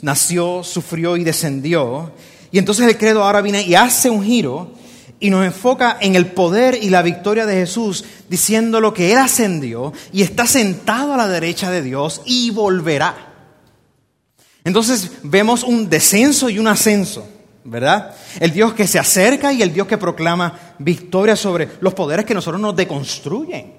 Nació, 0.01 0.63
sufrió 0.63 1.17
y 1.17 1.23
descendió. 1.23 2.11
Y 2.51 2.59
entonces 2.59 2.87
el 2.87 2.97
credo 2.97 3.23
ahora 3.23 3.41
viene 3.41 3.61
y 3.61 3.75
hace 3.75 4.09
un 4.09 4.23
giro 4.23 4.73
y 5.21 5.29
nos 5.29 5.45
enfoca 5.45 5.97
en 6.01 6.15
el 6.15 6.25
poder 6.25 6.79
y 6.81 6.89
la 6.89 7.03
victoria 7.03 7.45
de 7.45 7.53
Jesús, 7.53 8.03
diciendo 8.27 8.81
lo 8.81 8.93
que 8.93 9.11
Él 9.11 9.19
ascendió 9.19 9.93
y 10.11 10.23
está 10.23 10.47
sentado 10.47 11.13
a 11.13 11.17
la 11.17 11.27
derecha 11.27 11.69
de 11.69 11.83
Dios 11.83 12.21
y 12.25 12.49
volverá. 12.49 13.31
Entonces 14.63 15.11
vemos 15.23 15.63
un 15.63 15.89
descenso 15.89 16.49
y 16.49 16.57
un 16.57 16.67
ascenso. 16.67 17.27
¿Verdad? 17.63 18.15
El 18.39 18.51
Dios 18.51 18.73
que 18.73 18.87
se 18.87 18.99
acerca 18.99 19.53
y 19.53 19.61
el 19.61 19.73
Dios 19.73 19.87
que 19.87 19.97
proclama 19.97 20.75
victoria 20.79 21.35
sobre 21.35 21.69
los 21.81 21.93
poderes 21.93 22.25
que 22.25 22.33
nosotros 22.33 22.61
nos 22.61 22.75
deconstruyen, 22.75 23.73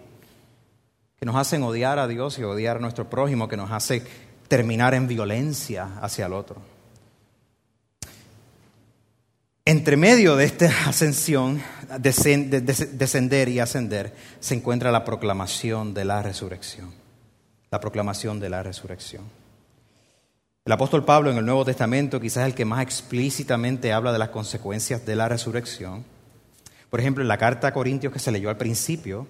que 1.18 1.26
nos 1.26 1.36
hacen 1.36 1.62
odiar 1.62 1.98
a 1.98 2.06
Dios 2.06 2.38
y 2.38 2.44
odiar 2.44 2.76
a 2.76 2.80
nuestro 2.80 3.08
prójimo, 3.08 3.48
que 3.48 3.56
nos 3.56 3.70
hace 3.70 4.02
terminar 4.48 4.94
en 4.94 5.08
violencia 5.08 5.88
hacia 6.00 6.26
el 6.26 6.32
otro. 6.32 6.60
Entre 9.64 9.96
medio 9.96 10.34
de 10.34 10.44
esta 10.44 10.66
ascensión, 10.88 11.62
descender 11.98 13.48
y 13.48 13.60
ascender, 13.60 14.12
se 14.40 14.54
encuentra 14.56 14.90
la 14.90 15.04
proclamación 15.04 15.94
de 15.94 16.04
la 16.04 16.20
resurrección. 16.20 16.92
La 17.70 17.80
proclamación 17.80 18.40
de 18.40 18.50
la 18.50 18.62
resurrección. 18.62 19.41
El 20.64 20.70
apóstol 20.70 21.04
Pablo 21.04 21.32
en 21.32 21.38
el 21.38 21.44
Nuevo 21.44 21.64
Testamento 21.64 22.20
quizás 22.20 22.46
el 22.46 22.54
que 22.54 22.64
más 22.64 22.82
explícitamente 22.82 23.92
habla 23.92 24.12
de 24.12 24.20
las 24.20 24.28
consecuencias 24.28 25.04
de 25.04 25.16
la 25.16 25.28
resurrección. 25.28 26.04
Por 26.88 27.00
ejemplo, 27.00 27.20
en 27.20 27.26
la 27.26 27.36
carta 27.36 27.66
a 27.66 27.72
Corintios 27.72 28.12
que 28.12 28.20
se 28.20 28.30
leyó 28.30 28.48
al 28.48 28.56
principio, 28.56 29.26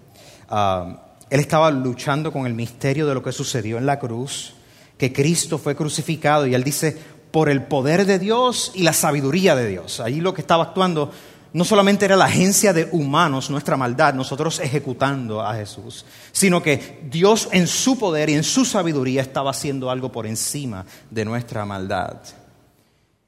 ah, 0.51 1.15
él 1.31 1.41
estaba 1.41 1.71
luchando 1.71 2.35
con 2.35 2.47
el 2.47 2.53
misterio 2.53 3.07
de 3.07 3.15
lo 3.15 3.23
que 3.23 3.33
sucedió 3.33 3.79
en 3.79 3.87
la 3.87 3.99
cruz, 3.99 4.53
que 4.99 5.15
Cristo 5.15 5.57
fue 5.57 5.75
crucificado 5.75 6.47
y 6.47 6.55
él 6.55 6.65
dice, 6.65 6.99
por 7.31 7.49
el 7.49 7.63
poder 7.63 8.05
de 8.05 8.19
Dios 8.19 8.71
y 8.75 8.83
la 8.83 8.93
sabiduría 8.93 9.57
de 9.57 9.67
Dios. 9.67 10.01
Allí 10.01 10.21
lo 10.21 10.35
que 10.35 10.43
estaba 10.43 10.65
actuando 10.65 11.13
no 11.53 11.65
solamente 11.65 12.05
era 12.05 12.17
la 12.17 12.25
agencia 12.25 12.73
de 12.73 12.89
humanos, 12.93 13.51
nuestra 13.51 13.77
maldad, 13.77 14.15
nosotros 14.15 14.59
ejecutando 14.61 15.43
a 15.43 15.55
Jesús, 15.55 16.05
sino 16.33 16.63
que 16.63 17.01
Dios 17.11 17.49
en 17.53 17.67
su 17.67 17.99
poder 17.99 18.31
y 18.31 18.35
en 18.35 18.45
su 18.45 18.65
sabiduría 18.65 19.23
estaba 19.23 19.51
haciendo 19.51 19.91
algo 19.91 20.11
por 20.11 20.27
encima 20.27 20.87
de 21.11 21.25
nuestra 21.25 21.65
maldad. 21.65 22.17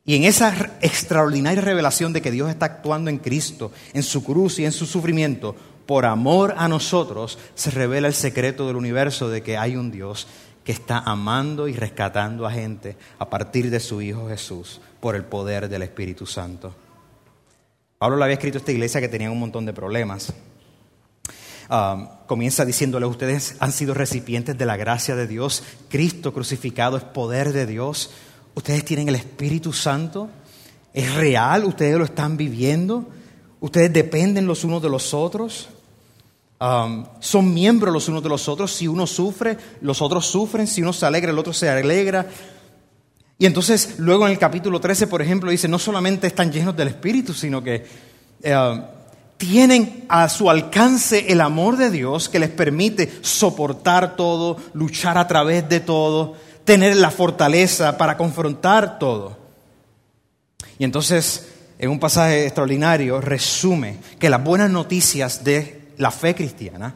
Y 0.07 0.17
en 0.17 0.25
esa 0.25 0.77
extraordinaria 0.81 1.63
revelación 1.63 2.13
de 2.13 2.21
que 2.21 2.31
Dios 2.31 2.51
está 2.51 2.67
actuando 2.67 3.11
en 3.11 3.19
Cristo, 3.19 3.73
en 3.93 4.03
su 4.03 4.23
cruz 4.23 4.59
y 4.59 4.65
en 4.65 4.73
su 4.73 4.87
sufrimiento, 4.87 5.57
por 5.87 6.07
amor 6.07 6.55
a 6.57 6.69
nosotros, 6.69 7.39
se 7.55 7.71
revela 7.71 8.09
el 8.09 8.15
secreto 8.15 8.67
del 8.67 8.77
universo 8.77 9.29
de 9.29 9.43
que 9.43 9.57
hay 9.57 9.77
un 9.77 9.91
Dios 9.91 10.27
que 10.63 10.73
está 10.73 10.99
amando 10.99 11.69
y 11.69 11.75
rescatando 11.75 12.47
a 12.47 12.53
gente 12.53 12.97
a 13.19 13.29
partir 13.29 13.71
de 13.71 13.81
su 13.81 14.01
Hijo 14.01 14.29
Jesús 14.29 14.81
por 15.01 15.15
el 15.15 15.25
poder 15.25 15.69
del 15.69 15.83
Espíritu 15.83 16.27
Santo. 16.27 16.84
Pablo 18.05 18.19
le 18.19 18.25
había 18.25 18.35
escrito 18.35 18.59
a 18.59 18.61
esta 18.61 18.71
iglesia 18.71 19.01
que 19.01 19.09
tenía 19.09 19.31
un 19.31 19.41
montón 19.41 19.65
de 19.65 19.73
problemas. 19.73 20.31
Um, 21.71 22.07
comienza 22.27 22.67
diciéndole, 22.67 23.07
ustedes 23.07 23.57
han 23.61 23.73
sido 23.73 23.95
recipientes 23.95 24.59
de 24.59 24.67
la 24.67 24.77
gracia 24.77 25.17
de 25.17 25.27
Dios, 25.27 25.63
Cristo 25.89 26.35
crucificado 26.35 26.99
es 26.99 27.03
poder 27.03 27.55
de 27.55 27.65
Dios, 27.65 28.11
ustedes 28.55 28.85
tienen 28.85 29.09
el 29.09 29.15
Espíritu 29.15 29.73
Santo, 29.73 30.29
es 30.93 31.15
real, 31.15 31.65
ustedes 31.65 31.97
lo 31.97 32.05
están 32.05 32.37
viviendo, 32.37 33.07
ustedes 33.61 33.91
dependen 33.91 34.47
los 34.47 34.65
unos 34.65 34.83
de 34.83 34.91
los 34.91 35.15
otros, 35.15 35.71
um, 36.61 37.07
son 37.21 37.55
miembros 37.55 37.91
los 37.91 38.07
unos 38.07 38.23
de 38.23 38.29
los 38.29 38.51
otros, 38.51 38.71
si 38.71 38.87
uno 38.87 39.07
sufre, 39.07 39.57
los 39.81 40.03
otros 40.03 40.27
sufren, 40.27 40.67
si 40.67 40.83
uno 40.83 40.93
se 40.93 41.07
alegra, 41.07 41.31
el 41.31 41.39
otro 41.39 41.55
se 41.55 41.71
alegra, 41.71 42.27
y 43.39 43.47
entonces 43.47 43.97
luego 43.99 44.27
en 44.27 44.33
el 44.33 44.39
capítulo 44.39 44.81
13, 44.81 45.07
por 45.07 45.21
ejemplo, 45.21 45.51
dice, 45.51 45.69
no 45.69 45.79
solamente 45.79 46.27
están 46.27 46.53
llenos 46.53 46.77
del 46.77 46.89
Espíritu, 46.89 47.35
sino 47.35 47.63
que 47.63 47.85
eh, 48.43 48.83
tienen 49.37 50.05
a 50.09 50.29
su 50.29 50.49
alcance 50.49 51.33
el 51.33 51.41
amor 51.41 51.77
de 51.77 51.91
Dios 51.91 52.29
que 52.29 52.39
les 52.39 52.51
permite 52.51 53.13
soportar 53.23 54.17
todo, 54.17 54.57
luchar 54.73 55.19
a 55.19 55.27
través 55.27 55.69
de 55.69 55.81
todo, 55.81 56.35
tener 56.65 56.97
la 56.97 57.11
fortaleza 57.11 57.99
para 57.99 58.17
confrontar 58.17 58.99
todo. 58.99 59.37
Y 60.79 60.85
entonces, 60.85 61.49
en 61.79 61.91
un 61.91 61.99
pasaje 61.99 62.45
extraordinario, 62.45 63.21
resume 63.21 63.99
que 64.19 64.31
las 64.31 64.43
buenas 64.43 64.71
noticias 64.71 65.43
de 65.43 65.89
la 65.99 66.11
fe 66.11 66.35
cristiana 66.35 66.95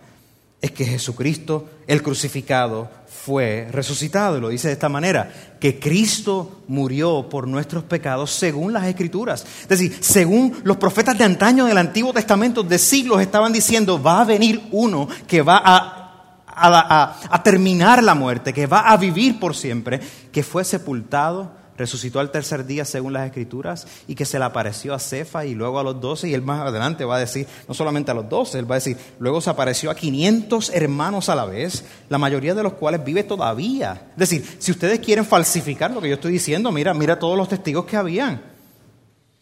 es 0.60 0.72
que 0.72 0.84
Jesucristo, 0.84 1.68
el 1.86 2.02
crucificado, 2.02 2.90
fue 3.06 3.68
resucitado. 3.70 4.36
Y 4.36 4.40
lo 4.40 4.48
dice 4.48 4.68
de 4.68 4.74
esta 4.74 4.88
manera, 4.88 5.30
que 5.60 5.78
Cristo 5.78 6.62
murió 6.66 7.28
por 7.28 7.46
nuestros 7.46 7.84
pecados 7.84 8.32
según 8.32 8.72
las 8.72 8.86
Escrituras. 8.86 9.44
Es 9.62 9.68
decir, 9.68 9.96
según 10.00 10.56
los 10.64 10.76
profetas 10.76 11.16
de 11.16 11.24
antaño 11.24 11.66
del 11.66 11.78
Antiguo 11.78 12.12
Testamento, 12.12 12.62
de 12.62 12.78
siglos, 12.78 13.20
estaban 13.20 13.52
diciendo, 13.52 14.02
va 14.02 14.22
a 14.22 14.24
venir 14.24 14.60
uno 14.72 15.08
que 15.28 15.42
va 15.42 15.62
a, 15.64 16.44
a, 16.46 17.20
a 17.30 17.42
terminar 17.42 18.02
la 18.02 18.14
muerte, 18.14 18.52
que 18.52 18.66
va 18.66 18.80
a 18.80 18.96
vivir 18.96 19.38
por 19.38 19.54
siempre, 19.54 20.00
que 20.32 20.42
fue 20.42 20.64
sepultado, 20.64 21.52
resucitó 21.78 22.20
al 22.20 22.30
tercer 22.30 22.66
día 22.66 22.84
según 22.84 23.12
las 23.12 23.26
escrituras 23.26 23.86
y 24.06 24.14
que 24.14 24.24
se 24.24 24.38
le 24.38 24.44
apareció 24.44 24.92
a 24.92 24.98
Cefa 24.98 25.46
y 25.46 25.54
luego 25.54 25.78
a 25.78 25.84
los 25.84 26.00
doce 26.00 26.28
y 26.28 26.34
él 26.34 26.42
más 26.42 26.60
adelante 26.60 27.04
va 27.04 27.16
a 27.16 27.20
decir, 27.20 27.46
no 27.66 27.74
solamente 27.74 28.10
a 28.10 28.14
los 28.14 28.28
doce, 28.28 28.58
él 28.58 28.70
va 28.70 28.74
a 28.74 28.78
decir, 28.78 28.96
luego 29.20 29.40
se 29.40 29.48
apareció 29.48 29.90
a 29.90 29.94
500 29.94 30.70
hermanos 30.74 31.28
a 31.28 31.36
la 31.36 31.44
vez, 31.44 31.84
la 32.08 32.18
mayoría 32.18 32.54
de 32.54 32.64
los 32.64 32.74
cuales 32.74 33.04
vive 33.04 33.22
todavía. 33.22 34.08
Es 34.12 34.18
decir, 34.18 34.56
si 34.58 34.72
ustedes 34.72 34.98
quieren 34.98 35.24
falsificar 35.24 35.90
lo 35.92 36.00
que 36.00 36.08
yo 36.08 36.14
estoy 36.16 36.32
diciendo, 36.32 36.72
mira, 36.72 36.92
mira 36.92 37.18
todos 37.18 37.38
los 37.38 37.48
testigos 37.48 37.84
que 37.84 37.96
habían. 37.96 38.42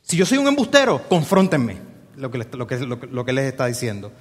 Si 0.03 0.17
yo 0.17 0.27
soy 0.27 0.39
un 0.39 0.47
embustero, 0.47 1.03
confróntenme 1.09 1.79
lo 2.17 2.31
que, 2.31 2.39
lo 2.39 2.67
que, 2.67 2.79
lo 2.79 3.25
que 3.25 3.33
les 3.33 3.47
está 3.47 3.67
diciendo. 3.67 4.13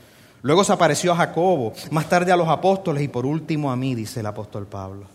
Luego 0.42 0.64
se 0.64 0.74
apareció 0.74 1.12
a 1.12 1.16
Jacobo, 1.16 1.74
más 1.92 2.08
tarde 2.08 2.32
a 2.32 2.38
los 2.38 2.48
apóstoles 2.48 3.04
y 3.04 3.08
por 3.08 3.26
último 3.26 3.72
a 3.72 3.76
mí, 3.76 3.96
dice 3.96 4.20
el 4.22 4.26
apóstol 4.28 4.68
Pablo. 4.68 5.08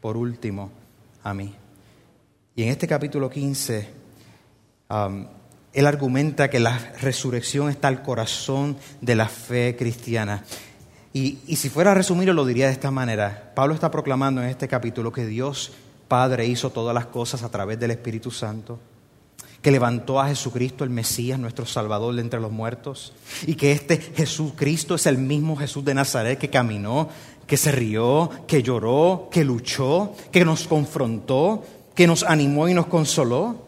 Por 0.00 0.16
último 0.16 0.70
a 1.22 1.34
mí. 1.34 1.54
Y 2.56 2.64
en 2.64 2.68
este 2.68 2.86
capítulo 2.86 3.30
15, 3.30 3.88
um, 4.90 5.26
él 5.72 5.86
argumenta 5.86 6.50
que 6.50 6.60
la 6.60 6.78
resurrección 7.00 7.70
está 7.70 7.88
al 7.88 8.02
corazón 8.02 8.76
de 9.00 9.14
la 9.14 9.28
fe 9.28 9.76
cristiana. 9.76 10.44
Y, 11.12 11.38
y 11.46 11.56
si 11.56 11.68
fuera 11.68 11.92
a 11.92 11.94
resumirlo, 11.94 12.34
lo 12.34 12.44
diría 12.44 12.66
de 12.66 12.72
esta 12.72 12.90
manera. 12.90 13.52
Pablo 13.54 13.74
está 13.74 13.90
proclamando 13.90 14.42
en 14.42 14.48
este 14.48 14.68
capítulo 14.68 15.12
que 15.12 15.26
Dios 15.26 15.72
Padre 16.08 16.46
hizo 16.46 16.70
todas 16.70 16.94
las 16.94 17.06
cosas 17.06 17.42
a 17.42 17.50
través 17.50 17.78
del 17.78 17.92
Espíritu 17.92 18.30
Santo 18.30 18.80
que 19.62 19.70
levantó 19.70 20.20
a 20.20 20.28
Jesucristo, 20.28 20.84
el 20.84 20.90
Mesías, 20.90 21.38
nuestro 21.38 21.66
Salvador 21.66 22.14
de 22.14 22.22
entre 22.22 22.40
los 22.40 22.50
muertos, 22.50 23.12
y 23.46 23.54
que 23.54 23.72
este 23.72 23.98
Jesucristo 23.98 24.94
es 24.94 25.06
el 25.06 25.18
mismo 25.18 25.56
Jesús 25.56 25.84
de 25.84 25.94
Nazaret 25.94 26.38
que 26.38 26.48
caminó, 26.48 27.08
que 27.46 27.56
se 27.56 27.72
rió, 27.72 28.30
que 28.46 28.62
lloró, 28.62 29.28
que 29.30 29.44
luchó, 29.44 30.14
que 30.32 30.44
nos 30.44 30.66
confrontó, 30.66 31.62
que 32.00 32.06
nos 32.06 32.22
animó 32.22 32.66
y 32.66 32.72
nos 32.72 32.86
consoló. 32.86 33.62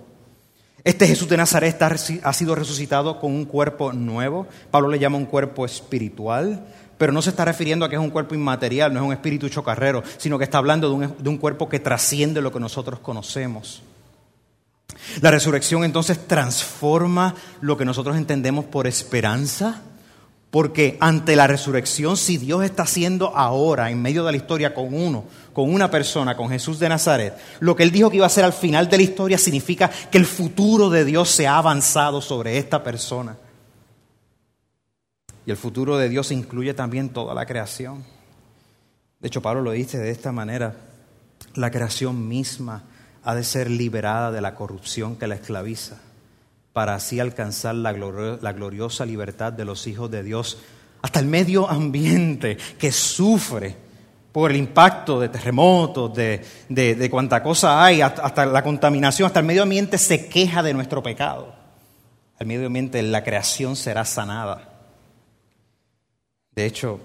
Este 0.85 1.07
Jesús 1.07 1.29
de 1.29 1.37
Nazaret 1.37 1.79
ha 1.83 2.33
sido 2.33 2.55
resucitado 2.55 3.21
con 3.21 3.31
un 3.31 3.45
cuerpo 3.45 3.93
nuevo. 3.93 4.47
Pablo 4.71 4.89
le 4.89 4.99
llama 4.99 5.19
un 5.19 5.27
cuerpo 5.27 5.67
espiritual, 5.67 6.67
pero 6.97 7.13
no 7.13 7.21
se 7.21 7.29
está 7.29 7.45
refiriendo 7.45 7.85
a 7.85 7.91
que 7.91 7.97
es 7.97 8.01
un 8.01 8.09
cuerpo 8.09 8.35
inmaterial, 8.35 8.91
no 8.91 9.01
es 9.01 9.07
un 9.07 9.13
espíritu 9.13 9.51
chocarrero, 9.51 10.03
sino 10.17 10.39
que 10.39 10.45
está 10.45 10.57
hablando 10.57 10.89
de 10.89 10.95
un, 10.95 11.15
de 11.19 11.29
un 11.29 11.37
cuerpo 11.37 11.69
que 11.69 11.79
trasciende 11.79 12.41
lo 12.41 12.51
que 12.51 12.59
nosotros 12.59 13.01
conocemos. 13.01 13.83
La 15.21 15.31
resurrección 15.31 15.85
entonces 15.85 16.27
transforma 16.27 17.35
lo 17.61 17.77
que 17.77 17.85
nosotros 17.85 18.17
entendemos 18.17 18.65
por 18.65 18.87
esperanza, 18.87 19.83
porque 20.53 20.99
ante 21.01 21.35
la 21.35 21.47
resurrección, 21.47 22.19
si 22.19 22.37
Dios 22.37 22.63
está 22.63 22.83
haciendo 22.83 23.35
ahora, 23.35 23.91
en 23.91 24.03
medio 24.03 24.23
de 24.23 24.33
la 24.33 24.37
historia, 24.37 24.75
con 24.75 24.93
uno, 24.93 25.25
con 25.55 25.73
una 25.73 25.91
persona, 25.91 26.37
con 26.37 26.51
Jesús 26.51 26.79
de 26.79 26.91
Nazaret, 26.91 27.39
lo 27.61 27.75
que 27.75 27.85
Él 27.85 27.91
dijo 27.91 28.11
que 28.11 28.17
iba 28.17 28.27
a 28.27 28.29
hacer 28.29 28.45
al 28.45 28.53
final 28.53 28.87
de 28.91 28.99
la 28.99 29.03
historia 29.03 29.39
significa 29.39 29.89
que 29.89 30.19
el 30.19 30.27
futuro 30.27 30.91
de 30.91 31.07
Dios 31.07 31.31
se 31.31 31.47
ha 31.47 31.57
avanzado 31.57 32.21
sobre 32.21 32.59
esta 32.59 32.85
persona. 32.85 33.39
Y 35.47 35.51
el 35.51 35.57
futuro 35.57 35.97
de 35.97 36.11
Dios 36.11 36.31
incluye 36.31 36.75
también 36.75 37.09
toda 37.09 37.33
la 37.33 37.47
creación. 37.47 38.05
De 39.21 39.29
hecho, 39.29 39.41
Pablo 39.41 39.63
lo 39.63 39.71
dice 39.71 39.97
de 39.97 40.11
esta 40.11 40.33
manera, 40.33 40.77
la 41.55 41.71
creación 41.71 42.29
misma 42.29 42.83
ha 43.25 43.35
de 43.35 43.45
ser 43.45 43.71
liberada 43.71 44.31
de 44.31 44.43
la 44.43 44.55
corrupción 44.55 45.17
que 45.17 45.27
la 45.29 45.37
esclaviza, 45.37 45.97
para 46.73 46.95
así 46.95 47.21
alcanzar 47.21 47.75
la, 47.75 47.93
gloriosa 47.93 49.05
libertad 49.05 49.53
de 49.53 49.65
los 49.65 49.87
hijos 49.87 50.11
de 50.11 50.23
Dios, 50.23 50.59
hasta 51.03 51.21
el 51.21 51.27
medio 51.27 51.69
ambiente 51.69 52.57
que 52.79 52.93
sufre 52.93 53.77
por 54.33 54.51
el 54.51 54.57
impacto 54.57 55.21
de 55.21 55.29
terremotos, 55.29 56.15
de, 56.15 56.45
de, 56.69 57.11
cuánta 57.11 57.43
cosa 57.43 57.85
hay, 57.85 58.01
hasta, 58.01 58.47
la 58.47 58.63
contaminación, 58.63 59.27
hasta 59.27 59.41
el 59.41 59.47
medio 59.47 59.63
ambiente 59.63 59.99
se 59.99 60.27
queja 60.29 60.63
de 60.63 60.73
nuestro 60.73 61.03
pecado. 61.03 61.55
El 62.39 62.47
medio 62.47 62.67
ambiente, 62.67 63.03
la 63.03 63.23
creación 63.23 63.77
será 63.77 64.05
sanada. 64.07 64.71
De 66.55 66.65
hecho, 66.65 66.99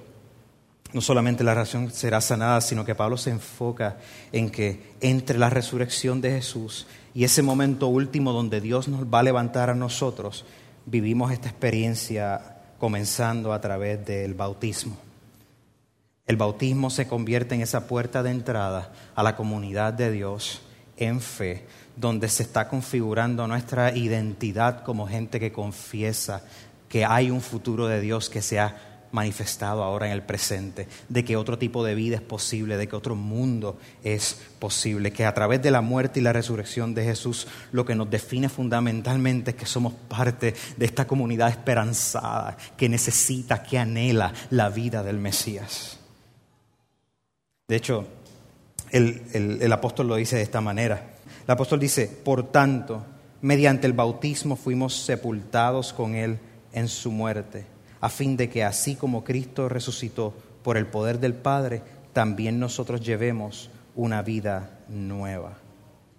no 0.93 1.01
solamente 1.01 1.43
la 1.43 1.53
resurrección 1.53 1.91
será 1.91 2.21
sanada, 2.21 2.61
sino 2.61 2.85
que 2.85 2.95
Pablo 2.95 3.17
se 3.17 3.31
enfoca 3.31 3.97
en 4.31 4.49
que 4.49 4.93
entre 5.01 5.37
la 5.37 5.49
resurrección 5.49 6.21
de 6.21 6.31
Jesús 6.31 6.87
y 7.17 7.23
ese 7.23 7.41
momento 7.41 7.87
último 7.87 8.31
donde 8.31 8.61
Dios 8.61 8.87
nos 8.87 9.05
va 9.05 9.21
a 9.21 9.23
levantar 9.23 9.71
a 9.71 9.73
nosotros, 9.73 10.45
vivimos 10.85 11.31
esta 11.31 11.49
experiencia 11.49 12.57
comenzando 12.77 13.53
a 13.53 13.59
través 13.59 14.05
del 14.05 14.35
bautismo. 14.35 14.95
El 16.27 16.37
bautismo 16.37 16.91
se 16.91 17.07
convierte 17.07 17.55
en 17.55 17.61
esa 17.61 17.87
puerta 17.87 18.21
de 18.21 18.29
entrada 18.29 18.93
a 19.15 19.23
la 19.23 19.35
comunidad 19.35 19.93
de 19.93 20.11
Dios 20.11 20.61
en 20.95 21.19
fe, 21.19 21.65
donde 21.95 22.29
se 22.29 22.43
está 22.43 22.67
configurando 22.67 23.47
nuestra 23.47 23.97
identidad 23.97 24.83
como 24.83 25.07
gente 25.07 25.39
que 25.39 25.51
confiesa 25.51 26.43
que 26.87 27.03
hay 27.03 27.31
un 27.31 27.41
futuro 27.41 27.87
de 27.87 27.99
Dios 27.99 28.29
que 28.29 28.43
se 28.43 28.59
ha 28.59 28.86
manifestado 29.11 29.83
ahora 29.83 30.07
en 30.07 30.13
el 30.13 30.23
presente, 30.23 30.87
de 31.09 31.23
que 31.23 31.37
otro 31.37 31.57
tipo 31.57 31.83
de 31.83 31.95
vida 31.95 32.15
es 32.15 32.21
posible, 32.21 32.77
de 32.77 32.87
que 32.87 32.95
otro 32.95 33.15
mundo 33.15 33.77
es 34.03 34.39
posible, 34.59 35.11
que 35.11 35.25
a 35.25 35.33
través 35.33 35.61
de 35.61 35.71
la 35.71 35.81
muerte 35.81 36.19
y 36.19 36.23
la 36.23 36.33
resurrección 36.33 36.93
de 36.93 37.05
Jesús 37.05 37.47
lo 37.71 37.85
que 37.85 37.95
nos 37.95 38.09
define 38.09 38.49
fundamentalmente 38.49 39.51
es 39.51 39.57
que 39.57 39.65
somos 39.65 39.93
parte 39.93 40.53
de 40.75 40.85
esta 40.85 41.07
comunidad 41.07 41.49
esperanzada, 41.49 42.57
que 42.75 42.89
necesita, 42.89 43.63
que 43.63 43.77
anhela 43.77 44.33
la 44.49 44.69
vida 44.69 45.03
del 45.03 45.19
Mesías. 45.19 45.99
De 47.67 47.75
hecho, 47.75 48.07
el, 48.91 49.21
el 49.33 49.71
apóstol 49.71 50.07
lo 50.07 50.15
dice 50.15 50.37
de 50.37 50.41
esta 50.41 50.61
manera. 50.61 51.15
El 51.45 51.51
apóstol 51.51 51.79
dice, 51.79 52.07
por 52.07 52.51
tanto, 52.51 53.05
mediante 53.41 53.87
el 53.87 53.93
bautismo 53.93 54.55
fuimos 54.55 54.95
sepultados 54.95 55.93
con 55.93 56.15
Él 56.15 56.39
en 56.71 56.87
su 56.87 57.11
muerte 57.11 57.76
a 58.01 58.09
fin 58.09 58.37
de 58.37 58.49
que 58.49 58.63
así 58.63 58.95
como 58.95 59.23
Cristo 59.23 59.69
resucitó 59.69 60.33
por 60.63 60.77
el 60.77 60.87
poder 60.87 61.19
del 61.19 61.33
Padre, 61.33 61.81
también 62.13 62.59
nosotros 62.59 63.01
llevemos 63.01 63.69
una 63.95 64.21
vida 64.21 64.79
nueva, 64.89 65.53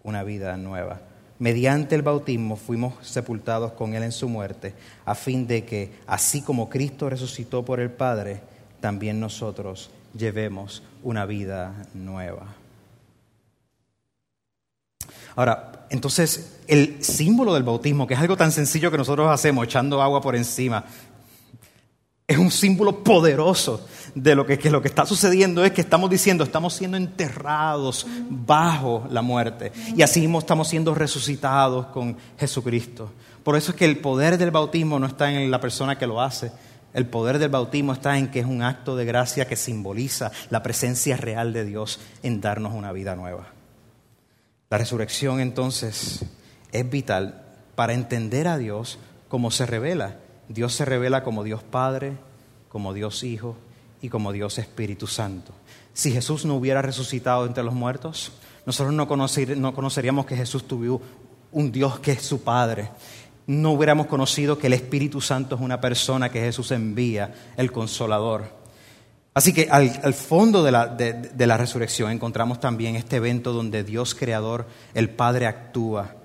una 0.02 0.22
vida 0.22 0.56
nueva. 0.56 1.00
Mediante 1.38 1.94
el 1.94 2.02
bautismo 2.02 2.56
fuimos 2.56 2.94
sepultados 3.06 3.72
con 3.72 3.94
Él 3.94 4.02
en 4.02 4.12
su 4.12 4.28
muerte, 4.28 4.74
a 5.04 5.14
fin 5.14 5.46
de 5.46 5.64
que, 5.64 5.92
así 6.06 6.42
como 6.42 6.68
Cristo 6.68 7.08
resucitó 7.08 7.64
por 7.64 7.78
el 7.78 7.90
Padre, 7.90 8.40
también 8.80 9.20
nosotros 9.20 9.90
llevemos 10.16 10.82
una 11.02 11.26
vida 11.26 11.74
nueva. 11.94 12.46
Ahora, 15.36 15.86
entonces, 15.90 16.58
el 16.66 17.04
símbolo 17.04 17.54
del 17.54 17.62
bautismo, 17.62 18.08
que 18.08 18.14
es 18.14 18.20
algo 18.20 18.36
tan 18.36 18.50
sencillo 18.50 18.90
que 18.90 18.98
nosotros 18.98 19.30
hacemos, 19.30 19.64
echando 19.64 20.02
agua 20.02 20.20
por 20.20 20.34
encima, 20.34 20.84
es 22.28 22.36
un 22.36 22.50
símbolo 22.50 23.02
poderoso 23.02 23.88
de 24.14 24.34
lo 24.34 24.44
que, 24.44 24.70
lo 24.70 24.82
que 24.82 24.88
está 24.88 25.06
sucediendo 25.06 25.64
es 25.64 25.72
que 25.72 25.80
estamos 25.80 26.10
diciendo, 26.10 26.44
estamos 26.44 26.74
siendo 26.74 26.98
enterrados 26.98 28.06
bajo 28.28 29.06
la 29.10 29.22
muerte 29.22 29.72
y 29.96 30.02
así 30.02 30.20
mismo 30.20 30.38
estamos 30.38 30.68
siendo 30.68 30.94
resucitados 30.94 31.86
con 31.86 32.18
Jesucristo. 32.38 33.10
Por 33.42 33.56
eso 33.56 33.70
es 33.70 33.78
que 33.78 33.86
el 33.86 34.00
poder 34.00 34.36
del 34.36 34.50
bautismo 34.50 34.98
no 34.98 35.06
está 35.06 35.32
en 35.32 35.50
la 35.50 35.58
persona 35.58 35.96
que 35.96 36.06
lo 36.06 36.20
hace, 36.20 36.52
el 36.92 37.06
poder 37.06 37.38
del 37.38 37.48
bautismo 37.48 37.94
está 37.94 38.18
en 38.18 38.30
que 38.30 38.40
es 38.40 38.46
un 38.46 38.62
acto 38.62 38.94
de 38.94 39.06
gracia 39.06 39.48
que 39.48 39.56
simboliza 39.56 40.30
la 40.50 40.62
presencia 40.62 41.16
real 41.16 41.54
de 41.54 41.64
Dios 41.64 41.98
en 42.22 42.42
darnos 42.42 42.74
una 42.74 42.92
vida 42.92 43.16
nueva. 43.16 43.46
La 44.68 44.76
resurrección 44.76 45.40
entonces 45.40 46.26
es 46.72 46.90
vital 46.90 47.42
para 47.74 47.94
entender 47.94 48.48
a 48.48 48.58
Dios 48.58 48.98
como 49.30 49.50
se 49.50 49.64
revela 49.64 50.18
Dios 50.48 50.74
se 50.74 50.84
revela 50.84 51.22
como 51.22 51.44
Dios 51.44 51.62
Padre, 51.62 52.16
como 52.68 52.94
Dios 52.94 53.22
Hijo 53.22 53.56
y 54.00 54.08
como 54.08 54.32
Dios 54.32 54.58
Espíritu 54.58 55.06
Santo. 55.06 55.52
Si 55.92 56.12
Jesús 56.12 56.44
no 56.44 56.54
hubiera 56.54 56.82
resucitado 56.82 57.46
entre 57.46 57.64
los 57.64 57.74
muertos, 57.74 58.32
nosotros 58.66 58.94
no, 58.94 59.08
conoceríamos 59.08 60.26
que 60.26 60.36
Jesús 60.36 60.68
tuvo 60.68 61.00
un 61.52 61.72
Dios 61.72 61.98
que 62.00 62.12
es 62.12 62.22
su 62.22 62.42
Padre. 62.42 62.90
No 63.46 63.72
hubiéramos 63.72 64.06
conocido 64.06 64.58
que 64.58 64.66
el 64.66 64.74
Espíritu 64.74 65.20
Santo 65.20 65.54
es 65.54 65.60
una 65.60 65.80
persona 65.80 66.28
que 66.28 66.40
Jesús 66.40 66.70
envía, 66.70 67.32
el 67.56 67.72
consolador. 67.72 68.58
Así 69.34 69.52
que 69.52 69.68
al, 69.70 70.14
fondo 70.14 70.62
de 70.64 70.72
la, 70.72 71.56
resurrección 71.56 72.10
encontramos 72.10 72.60
también 72.60 72.96
este 72.96 73.16
evento 73.16 73.52
donde 73.52 73.84
Dios 73.84 74.14
Creador, 74.14 74.66
el 74.94 75.10
Padre 75.10 75.46
actúa. 75.46 76.16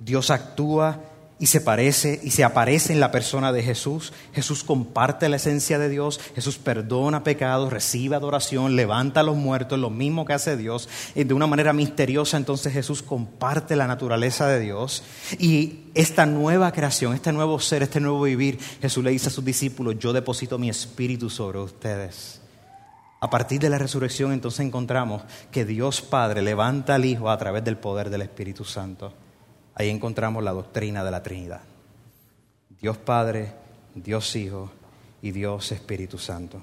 Dios 0.00 0.30
actúa 0.30 0.98
y 1.42 1.46
se 1.46 1.60
parece 1.60 2.20
y 2.22 2.30
se 2.30 2.44
aparece 2.44 2.92
en 2.92 3.00
la 3.00 3.10
persona 3.10 3.50
de 3.50 3.64
Jesús. 3.64 4.12
Jesús 4.32 4.62
comparte 4.62 5.28
la 5.28 5.36
esencia 5.36 5.76
de 5.76 5.88
Dios, 5.88 6.20
Jesús 6.36 6.56
perdona 6.56 7.24
pecados, 7.24 7.72
recibe 7.72 8.14
adoración, 8.14 8.76
levanta 8.76 9.20
a 9.20 9.22
los 9.24 9.34
muertos, 9.34 9.76
lo 9.80 9.90
mismo 9.90 10.24
que 10.24 10.34
hace 10.34 10.56
Dios. 10.56 10.88
Y 11.16 11.24
de 11.24 11.34
una 11.34 11.48
manera 11.48 11.72
misteriosa 11.72 12.36
entonces 12.36 12.72
Jesús 12.72 13.02
comparte 13.02 13.74
la 13.74 13.88
naturaleza 13.88 14.46
de 14.46 14.60
Dios 14.60 15.02
y 15.36 15.80
esta 15.94 16.26
nueva 16.26 16.70
creación, 16.70 17.12
este 17.12 17.32
nuevo 17.32 17.58
ser, 17.58 17.82
este 17.82 17.98
nuevo 17.98 18.22
vivir, 18.22 18.60
Jesús 18.80 19.02
le 19.02 19.10
dice 19.10 19.26
a 19.26 19.32
sus 19.32 19.44
discípulos, 19.44 19.98
yo 19.98 20.12
deposito 20.12 20.58
mi 20.58 20.70
espíritu 20.70 21.28
sobre 21.28 21.58
ustedes. 21.58 22.40
A 23.18 23.28
partir 23.28 23.58
de 23.58 23.68
la 23.68 23.78
resurrección 23.78 24.30
entonces 24.30 24.60
encontramos 24.60 25.24
que 25.50 25.64
Dios 25.64 26.02
Padre 26.02 26.40
levanta 26.40 26.94
al 26.94 27.04
Hijo 27.04 27.30
a 27.30 27.36
través 27.36 27.64
del 27.64 27.78
poder 27.78 28.10
del 28.10 28.22
Espíritu 28.22 28.64
Santo. 28.64 29.12
Ahí 29.74 29.88
encontramos 29.88 30.42
la 30.44 30.52
doctrina 30.52 31.02
de 31.04 31.10
la 31.10 31.22
Trinidad. 31.22 31.60
Dios 32.80 32.96
Padre, 32.98 33.52
Dios 33.94 34.34
Hijo 34.36 34.70
y 35.22 35.30
Dios 35.30 35.72
Espíritu 35.72 36.18
Santo. 36.18 36.60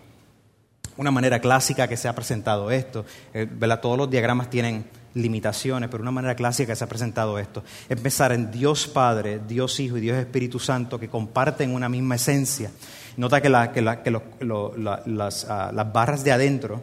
Una 0.97 1.11
manera 1.11 1.39
clásica 1.39 1.87
que 1.87 1.95
se 1.97 2.07
ha 2.09 2.13
presentado 2.13 2.71
esto, 2.71 3.05
eh, 3.33 3.47
¿verdad? 3.49 3.79
todos 3.79 3.97
los 3.97 4.09
diagramas 4.09 4.49
tienen 4.49 4.85
limitaciones, 5.13 5.89
pero 5.89 6.01
una 6.03 6.11
manera 6.11 6.35
clásica 6.35 6.73
que 6.73 6.75
se 6.75 6.83
ha 6.83 6.87
presentado 6.89 7.39
esto 7.39 7.63
es 7.87 7.99
pensar 7.99 8.31
en 8.33 8.51
Dios 8.51 8.87
Padre, 8.87 9.39
Dios 9.47 9.79
Hijo 9.79 9.97
y 9.97 10.01
Dios 10.01 10.17
Espíritu 10.17 10.59
Santo 10.59 10.99
que 10.99 11.07
comparten 11.09 11.73
una 11.73 11.87
misma 11.89 12.15
esencia. 12.15 12.69
Nota 13.17 13.41
que, 13.41 13.49
la, 13.49 13.71
que, 13.71 13.81
la, 13.81 14.03
que 14.03 14.11
lo- 14.11 14.23
lo- 14.41 14.75
la- 14.77 15.01
las, 15.05 15.45
ah, 15.49 15.71
las 15.73 15.91
barras 15.91 16.23
de 16.23 16.31
adentro 16.33 16.81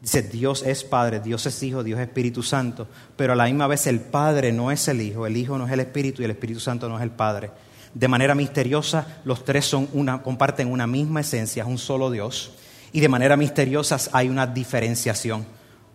dice 0.00 0.22
Dios 0.22 0.62
es 0.62 0.84
Padre, 0.84 1.20
Dios 1.20 1.46
es 1.46 1.62
Hijo, 1.62 1.82
Dios 1.82 2.00
es 2.00 2.06
Espíritu 2.06 2.42
Santo, 2.42 2.88
pero 3.16 3.32
a 3.32 3.36
la 3.36 3.44
misma 3.44 3.66
vez 3.66 3.86
el 3.86 4.00
Padre 4.00 4.52
no 4.52 4.70
es 4.70 4.88
el 4.88 5.00
Hijo, 5.00 5.26
el 5.26 5.36
Hijo 5.36 5.58
no 5.58 5.66
es 5.66 5.72
el 5.72 5.80
Espíritu 5.80 6.22
y 6.22 6.24
el 6.24 6.30
Espíritu 6.30 6.60
Santo 6.60 6.88
no 6.88 6.96
es 6.96 7.02
el 7.02 7.10
Padre. 7.10 7.50
De 7.92 8.08
manera 8.08 8.34
misteriosa, 8.34 9.20
los 9.24 9.44
tres 9.44 9.66
son 9.66 9.88
una, 9.92 10.22
comparten 10.22 10.70
una 10.70 10.86
misma 10.86 11.20
esencia, 11.20 11.64
es 11.64 11.68
un 11.68 11.78
solo 11.78 12.10
Dios, 12.10 12.52
y 12.92 13.00
de 13.00 13.08
manera 13.08 13.36
misteriosa 13.36 13.98
hay 14.12 14.28
una 14.28 14.46
diferenciación. 14.46 15.44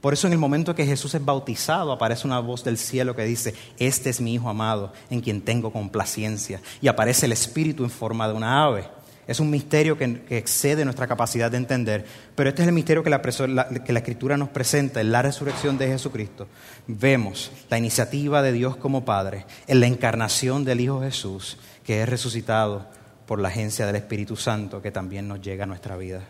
Por 0.01 0.13
eso 0.13 0.27
en 0.27 0.33
el 0.33 0.39
momento 0.39 0.75
que 0.75 0.85
Jesús 0.85 1.15
es 1.15 1.25
bautizado 1.25 1.91
aparece 1.91 2.27
una 2.27 2.39
voz 2.39 2.63
del 2.63 2.77
cielo 2.77 3.15
que 3.15 3.23
dice, 3.23 3.55
este 3.79 4.11
es 4.11 4.21
mi 4.21 4.35
Hijo 4.35 4.49
amado, 4.49 4.93
en 5.09 5.21
quien 5.21 5.41
tengo 5.41 5.71
complacencia, 5.71 6.61
y 6.81 6.87
aparece 6.87 7.25
el 7.25 7.31
Espíritu 7.31 7.83
en 7.83 7.89
forma 7.89 8.27
de 8.27 8.33
una 8.35 8.63
ave. 8.65 8.87
Es 9.27 9.39
un 9.39 9.49
misterio 9.49 9.97
que, 9.97 10.23
excede 10.29 10.85
nuestra 10.85 11.07
capacidad 11.07 11.49
de 11.49 11.57
entender, 11.57 12.05
pero 12.35 12.49
este 12.49 12.61
es 12.61 12.67
el 12.67 12.73
misterio 12.73 13.03
que 13.03 13.09
la- 13.09 13.21
que 13.21 13.93
la 13.93 13.99
Escritura 13.99 14.38
nos 14.38 14.49
presenta 14.49 15.01
en 15.01 15.11
la 15.11 15.21
resurrección 15.21 15.77
de 15.77 15.88
Jesucristo. 15.88 16.47
Vemos 16.88 17.51
la 17.69 17.77
iniciativa 17.77 18.41
de 18.41 18.51
Dios 18.51 18.75
como 18.77 19.03
Padre 19.03 19.45
en 19.67 19.79
la 19.79 19.88
encarnación 19.88 20.63
del 20.63 20.81
Hijo 20.81 21.01
Jesús, 21.01 21.57
que 21.83 22.01
es 22.03 22.09
resucitado 22.09 22.85
por 23.25 23.39
la 23.39 23.47
agencia 23.47 23.88
del 23.88 23.95
Espíritu 23.95 24.35
Santo 24.35 24.81
que 24.81 24.91
también 24.91 25.27
nos 25.27 25.41
llega 25.41 25.63
a 25.63 25.67
nuestra 25.67 25.97
vida. 25.97 26.21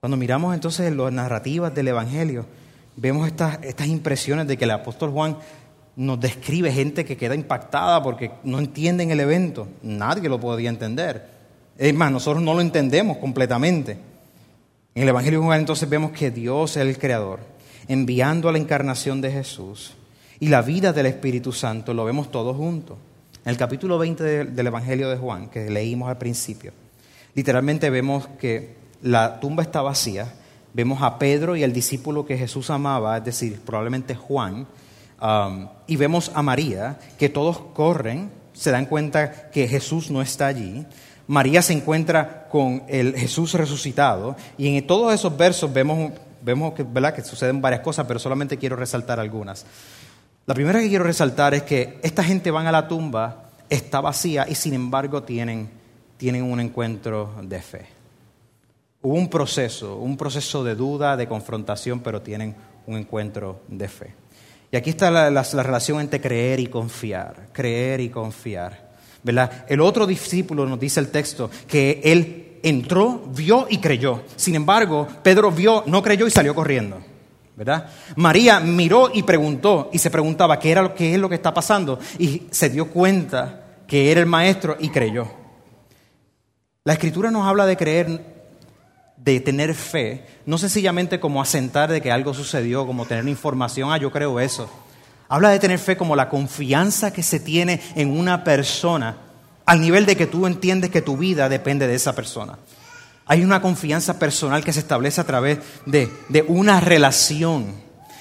Cuando 0.00 0.16
miramos 0.16 0.54
entonces 0.54 0.92
las 0.94 1.12
narrativas 1.12 1.72
del 1.72 1.88
Evangelio, 1.88 2.44
vemos 2.96 3.28
estas, 3.28 3.60
estas 3.62 3.86
impresiones 3.86 4.48
de 4.48 4.56
que 4.56 4.64
el 4.64 4.72
apóstol 4.72 5.10
Juan 5.10 5.36
nos 5.94 6.18
describe 6.18 6.72
gente 6.72 7.04
que 7.04 7.16
queda 7.16 7.34
impactada 7.36 8.02
porque 8.02 8.32
no 8.42 8.58
entienden 8.58 9.12
el 9.12 9.20
evento. 9.20 9.68
Nadie 9.82 10.28
lo 10.28 10.40
podía 10.40 10.70
entender. 10.70 11.31
Es 11.82 11.92
más, 11.94 12.12
nosotros 12.12 12.40
no 12.44 12.54
lo 12.54 12.60
entendemos 12.60 13.16
completamente. 13.16 13.98
En 14.94 15.02
el 15.02 15.08
Evangelio 15.08 15.40
de 15.40 15.46
Juan 15.46 15.58
entonces 15.58 15.88
vemos 15.88 16.12
que 16.12 16.30
Dios 16.30 16.76
es 16.76 16.86
el 16.86 16.96
Creador, 16.96 17.40
enviando 17.88 18.48
a 18.48 18.52
la 18.52 18.58
encarnación 18.58 19.20
de 19.20 19.32
Jesús 19.32 19.94
y 20.38 20.46
la 20.46 20.62
vida 20.62 20.92
del 20.92 21.06
Espíritu 21.06 21.50
Santo, 21.50 21.92
lo 21.92 22.04
vemos 22.04 22.30
todos 22.30 22.56
juntos. 22.56 22.98
En 23.44 23.50
el 23.50 23.56
capítulo 23.56 23.98
20 23.98 24.22
de- 24.22 24.44
del 24.44 24.66
Evangelio 24.68 25.10
de 25.10 25.16
Juan, 25.16 25.48
que 25.48 25.68
leímos 25.70 26.08
al 26.08 26.18
principio, 26.18 26.72
literalmente 27.34 27.90
vemos 27.90 28.28
que 28.38 28.76
la 29.02 29.40
tumba 29.40 29.64
está 29.64 29.82
vacía, 29.82 30.32
vemos 30.72 31.02
a 31.02 31.18
Pedro 31.18 31.56
y 31.56 31.64
al 31.64 31.72
discípulo 31.72 32.24
que 32.24 32.38
Jesús 32.38 32.70
amaba, 32.70 33.16
es 33.16 33.24
decir, 33.24 33.60
probablemente 33.60 34.14
Juan, 34.14 34.68
um, 35.20 35.66
y 35.88 35.96
vemos 35.96 36.30
a 36.32 36.42
María, 36.42 37.00
que 37.18 37.28
todos 37.28 37.58
corren, 37.74 38.30
se 38.52 38.70
dan 38.70 38.86
cuenta 38.86 39.50
que 39.50 39.66
Jesús 39.66 40.12
no 40.12 40.22
está 40.22 40.46
allí. 40.46 40.86
María 41.32 41.62
se 41.62 41.72
encuentra 41.72 42.46
con 42.50 42.82
el 42.88 43.16
Jesús 43.16 43.54
resucitado, 43.54 44.36
y 44.58 44.76
en 44.76 44.86
todos 44.86 45.14
esos 45.14 45.34
versos 45.34 45.72
vemos, 45.72 46.12
vemos 46.42 46.74
que, 46.74 46.84
suceden 47.24 47.62
varias 47.62 47.80
cosas, 47.80 48.04
pero 48.06 48.18
solamente 48.18 48.58
quiero 48.58 48.76
resaltar 48.76 49.18
algunas. 49.18 49.64
La 50.44 50.52
primera 50.52 50.78
que 50.80 50.90
quiero 50.90 51.04
resaltar 51.04 51.54
es 51.54 51.62
que 51.62 51.98
esta 52.02 52.22
gente 52.22 52.50
van 52.50 52.66
a 52.66 52.70
la 52.72 52.86
tumba, 52.86 53.48
está 53.70 54.02
vacía 54.02 54.44
y 54.46 54.54
sin 54.54 54.74
embargo 54.74 55.22
tienen, 55.22 55.70
tienen 56.18 56.42
un 56.42 56.60
encuentro 56.60 57.32
de 57.42 57.62
fe. 57.62 57.86
Hubo 59.00 59.14
un 59.14 59.30
proceso, 59.30 59.96
un 59.96 60.18
proceso 60.18 60.62
de 60.62 60.74
duda, 60.74 61.16
de 61.16 61.28
confrontación, 61.28 62.00
pero 62.00 62.20
tienen 62.20 62.54
un 62.86 62.98
encuentro 62.98 63.62
de 63.68 63.88
fe. 63.88 64.14
Y 64.70 64.76
aquí 64.76 64.90
está 64.90 65.10
la- 65.10 65.30
la 65.30 65.62
relación 65.62 65.98
entre 65.98 66.20
creer 66.20 66.60
y 66.60 66.66
confiar, 66.66 67.48
creer 67.54 68.00
y 68.02 68.10
confiar. 68.10 68.91
¿Verdad? 69.22 69.64
El 69.68 69.80
otro 69.80 70.06
discípulo 70.06 70.66
nos 70.66 70.80
dice 70.80 71.00
el 71.00 71.10
texto 71.10 71.50
que 71.68 72.00
él 72.04 72.58
entró, 72.62 73.22
vio 73.34 73.66
y 73.68 73.78
creyó. 73.78 74.22
Sin 74.36 74.54
embargo, 74.54 75.06
Pedro 75.22 75.50
vio, 75.50 75.84
no 75.86 76.02
creyó 76.02 76.26
y 76.26 76.30
salió 76.30 76.54
corriendo. 76.54 77.02
¿verdad? 77.56 77.90
María 78.16 78.60
miró 78.60 79.10
y 79.12 79.22
preguntó 79.22 79.90
y 79.92 79.98
se 79.98 80.10
preguntaba 80.10 80.58
qué 80.58 80.70
era 80.70 80.94
es 80.98 81.18
lo 81.18 81.28
que 81.28 81.34
está 81.34 81.52
pasando 81.52 81.98
y 82.18 82.44
se 82.50 82.70
dio 82.70 82.88
cuenta 82.88 83.62
que 83.86 84.10
era 84.10 84.20
el 84.20 84.26
maestro 84.26 84.76
y 84.78 84.88
creyó. 84.88 85.28
La 86.84 86.94
escritura 86.94 87.30
nos 87.30 87.46
habla 87.46 87.66
de 87.66 87.76
creer, 87.76 88.24
de 89.16 89.40
tener 89.40 89.74
fe, 89.74 90.26
no 90.46 90.58
sencillamente 90.58 91.20
como 91.20 91.40
asentar 91.42 91.90
de 91.90 92.00
que 92.00 92.10
algo 92.10 92.34
sucedió, 92.34 92.86
como 92.86 93.06
tener 93.06 93.28
información, 93.28 93.92
ah, 93.92 93.98
yo 93.98 94.10
creo 94.10 94.40
eso. 94.40 94.68
Habla 95.32 95.48
de 95.48 95.60
tener 95.60 95.78
fe 95.78 95.96
como 95.96 96.14
la 96.14 96.28
confianza 96.28 97.10
que 97.10 97.22
se 97.22 97.40
tiene 97.40 97.80
en 97.94 98.10
una 98.10 98.44
persona, 98.44 99.16
al 99.64 99.80
nivel 99.80 100.04
de 100.04 100.14
que 100.14 100.26
tú 100.26 100.46
entiendes 100.46 100.90
que 100.90 101.00
tu 101.00 101.16
vida 101.16 101.48
depende 101.48 101.86
de 101.86 101.94
esa 101.94 102.14
persona. 102.14 102.58
Hay 103.24 103.42
una 103.42 103.62
confianza 103.62 104.18
personal 104.18 104.62
que 104.62 104.74
se 104.74 104.80
establece 104.80 105.22
a 105.22 105.24
través 105.24 105.60
de, 105.86 106.12
de 106.28 106.42
una 106.42 106.80
relación, 106.80 107.72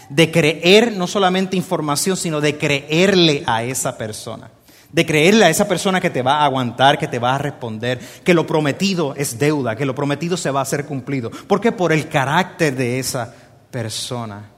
de 0.07 0.31
creer 0.31 0.93
no 0.93 1.05
solamente 1.05 1.57
información, 1.57 2.15
sino 2.15 2.39
de 2.39 2.57
creerle 2.57 3.43
a 3.45 3.65
esa 3.65 3.97
persona. 3.97 4.49
De 4.93 5.05
creerle 5.05 5.43
a 5.43 5.49
esa 5.49 5.67
persona 5.67 5.99
que 5.99 6.11
te 6.11 6.21
va 6.21 6.35
a 6.35 6.45
aguantar, 6.45 6.97
que 6.97 7.09
te 7.09 7.19
va 7.19 7.35
a 7.35 7.39
responder, 7.39 7.99
que 8.23 8.33
lo 8.33 8.47
prometido 8.47 9.15
es 9.17 9.37
deuda, 9.37 9.75
que 9.75 9.85
lo 9.85 9.95
prometido 9.95 10.37
se 10.37 10.49
va 10.49 10.61
a 10.61 10.63
hacer 10.63 10.85
cumplido. 10.85 11.29
¿Por 11.29 11.59
qué? 11.59 11.73
Por 11.73 11.91
el 11.91 12.07
carácter 12.07 12.73
de 12.73 12.99
esa 12.99 13.35
persona. 13.69 14.49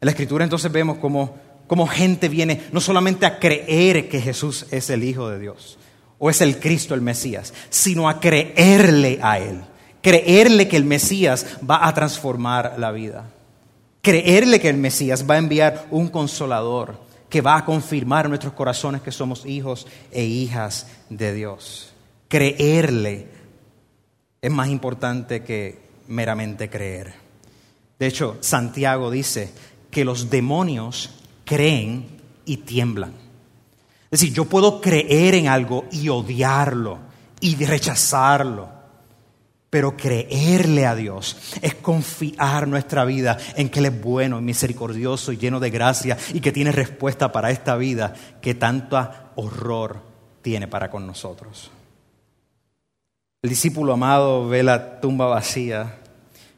En 0.00 0.06
la 0.06 0.12
escritura 0.12 0.44
entonces 0.44 0.70
vemos 0.70 0.98
cómo, 0.98 1.51
cómo 1.72 1.86
gente 1.86 2.28
viene 2.28 2.64
no 2.70 2.82
solamente 2.82 3.24
a 3.24 3.38
creer 3.38 4.10
que 4.10 4.20
Jesús 4.20 4.66
es 4.70 4.90
el 4.90 5.02
Hijo 5.02 5.30
de 5.30 5.38
Dios 5.38 5.78
o 6.18 6.28
es 6.28 6.42
el 6.42 6.60
Cristo, 6.60 6.94
el 6.94 7.00
Mesías, 7.00 7.54
sino 7.70 8.10
a 8.10 8.20
creerle 8.20 9.18
a 9.22 9.38
Él. 9.38 9.62
Creerle 10.02 10.68
que 10.68 10.76
el 10.76 10.84
Mesías 10.84 11.46
va 11.64 11.88
a 11.88 11.94
transformar 11.94 12.74
la 12.76 12.92
vida. 12.92 13.30
Creerle 14.02 14.60
que 14.60 14.68
el 14.68 14.76
Mesías 14.76 15.24
va 15.26 15.36
a 15.36 15.38
enviar 15.38 15.86
un 15.90 16.08
consolador 16.08 17.00
que 17.30 17.40
va 17.40 17.56
a 17.56 17.64
confirmar 17.64 18.26
en 18.26 18.32
nuestros 18.32 18.52
corazones 18.52 19.00
que 19.00 19.10
somos 19.10 19.46
hijos 19.46 19.86
e 20.10 20.24
hijas 20.24 20.88
de 21.08 21.32
Dios. 21.32 21.94
Creerle 22.28 23.28
es 24.42 24.50
más 24.50 24.68
importante 24.68 25.42
que 25.42 25.78
meramente 26.06 26.68
creer. 26.68 27.14
De 27.98 28.08
hecho, 28.08 28.36
Santiago 28.40 29.10
dice 29.10 29.50
que 29.90 30.04
los 30.04 30.28
demonios 30.28 31.21
creen 31.44 32.06
y 32.44 32.58
tiemblan. 32.58 33.12
Es 34.10 34.20
decir, 34.20 34.34
yo 34.34 34.44
puedo 34.44 34.80
creer 34.80 35.34
en 35.34 35.48
algo 35.48 35.86
y 35.90 36.08
odiarlo 36.08 36.98
y 37.40 37.56
rechazarlo, 37.64 38.68
pero 39.70 39.96
creerle 39.96 40.86
a 40.86 40.94
Dios 40.94 41.38
es 41.62 41.74
confiar 41.76 42.68
nuestra 42.68 43.04
vida 43.04 43.38
en 43.56 43.70
que 43.70 43.78
Él 43.78 43.86
es 43.86 44.02
bueno 44.02 44.40
misericordioso 44.40 45.32
y 45.32 45.38
lleno 45.38 45.60
de 45.60 45.70
gracia 45.70 46.18
y 46.34 46.40
que 46.40 46.52
tiene 46.52 46.72
respuesta 46.72 47.32
para 47.32 47.50
esta 47.50 47.76
vida 47.76 48.12
que 48.42 48.54
tanto 48.54 48.98
horror 49.36 50.02
tiene 50.42 50.68
para 50.68 50.90
con 50.90 51.06
nosotros. 51.06 51.70
El 53.42 53.50
discípulo 53.50 53.94
amado 53.94 54.46
ve 54.46 54.62
la 54.62 55.00
tumba 55.00 55.26
vacía, 55.26 55.98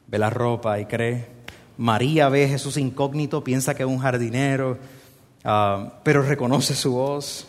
ve 0.07 0.19
la 0.19 0.29
ropa 0.29 0.79
y 0.81 0.87
cree. 0.87 1.34
María 1.77 2.29
ve 2.29 2.45
a 2.45 2.49
Jesús 2.49 2.77
incógnito, 2.77 3.43
piensa 3.43 3.75
que 3.75 3.83
es 3.83 3.89
un 3.89 3.99
jardinero, 3.99 4.79
uh, 5.45 5.91
pero 6.03 6.23
reconoce 6.23 6.75
su 6.75 6.93
voz. 6.93 7.47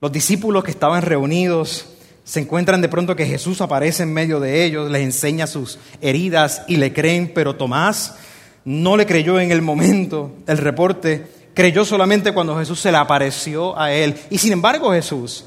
Los 0.00 0.12
discípulos 0.12 0.64
que 0.64 0.70
estaban 0.70 1.02
reunidos 1.02 1.86
se 2.24 2.40
encuentran 2.40 2.80
de 2.80 2.88
pronto 2.88 3.16
que 3.16 3.26
Jesús 3.26 3.60
aparece 3.60 4.04
en 4.04 4.12
medio 4.12 4.38
de 4.38 4.64
ellos, 4.64 4.90
les 4.90 5.02
enseña 5.02 5.46
sus 5.46 5.78
heridas 6.00 6.62
y 6.68 6.76
le 6.76 6.92
creen, 6.92 7.32
pero 7.34 7.56
Tomás 7.56 8.16
no 8.64 8.96
le 8.96 9.06
creyó 9.06 9.40
en 9.40 9.50
el 9.50 9.62
momento 9.62 10.32
del 10.46 10.58
reporte, 10.58 11.26
creyó 11.54 11.84
solamente 11.84 12.32
cuando 12.32 12.56
Jesús 12.58 12.80
se 12.80 12.92
le 12.92 12.98
apareció 12.98 13.78
a 13.78 13.92
él. 13.92 14.16
Y 14.30 14.38
sin 14.38 14.52
embargo 14.52 14.92
Jesús 14.92 15.44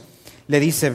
le 0.48 0.60
dice, 0.60 0.94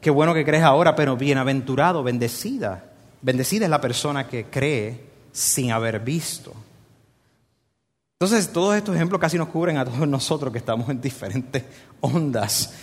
qué 0.00 0.10
bueno 0.10 0.34
que 0.34 0.44
crees 0.44 0.64
ahora, 0.64 0.96
pero 0.96 1.16
bienaventurado, 1.16 2.02
bendecida. 2.02 2.86
Bendecida 3.22 3.66
es 3.66 3.70
la 3.70 3.80
persona 3.80 4.26
que 4.26 4.46
cree 4.46 5.09
sin 5.32 5.72
haber 5.72 6.00
visto. 6.00 6.54
Entonces, 8.18 8.52
todos 8.52 8.76
estos 8.76 8.94
ejemplos 8.94 9.20
casi 9.20 9.38
nos 9.38 9.48
cubren 9.48 9.78
a 9.78 9.84
todos 9.84 10.06
nosotros 10.08 10.52
que 10.52 10.58
estamos 10.58 10.88
en 10.90 11.00
diferentes 11.00 11.64
ondas 12.00 12.74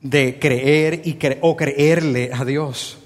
de 0.00 0.38
creer 0.38 1.02
y 1.04 1.18
o 1.40 1.56
creerle 1.56 2.30
a 2.32 2.44
Dios. 2.44 2.98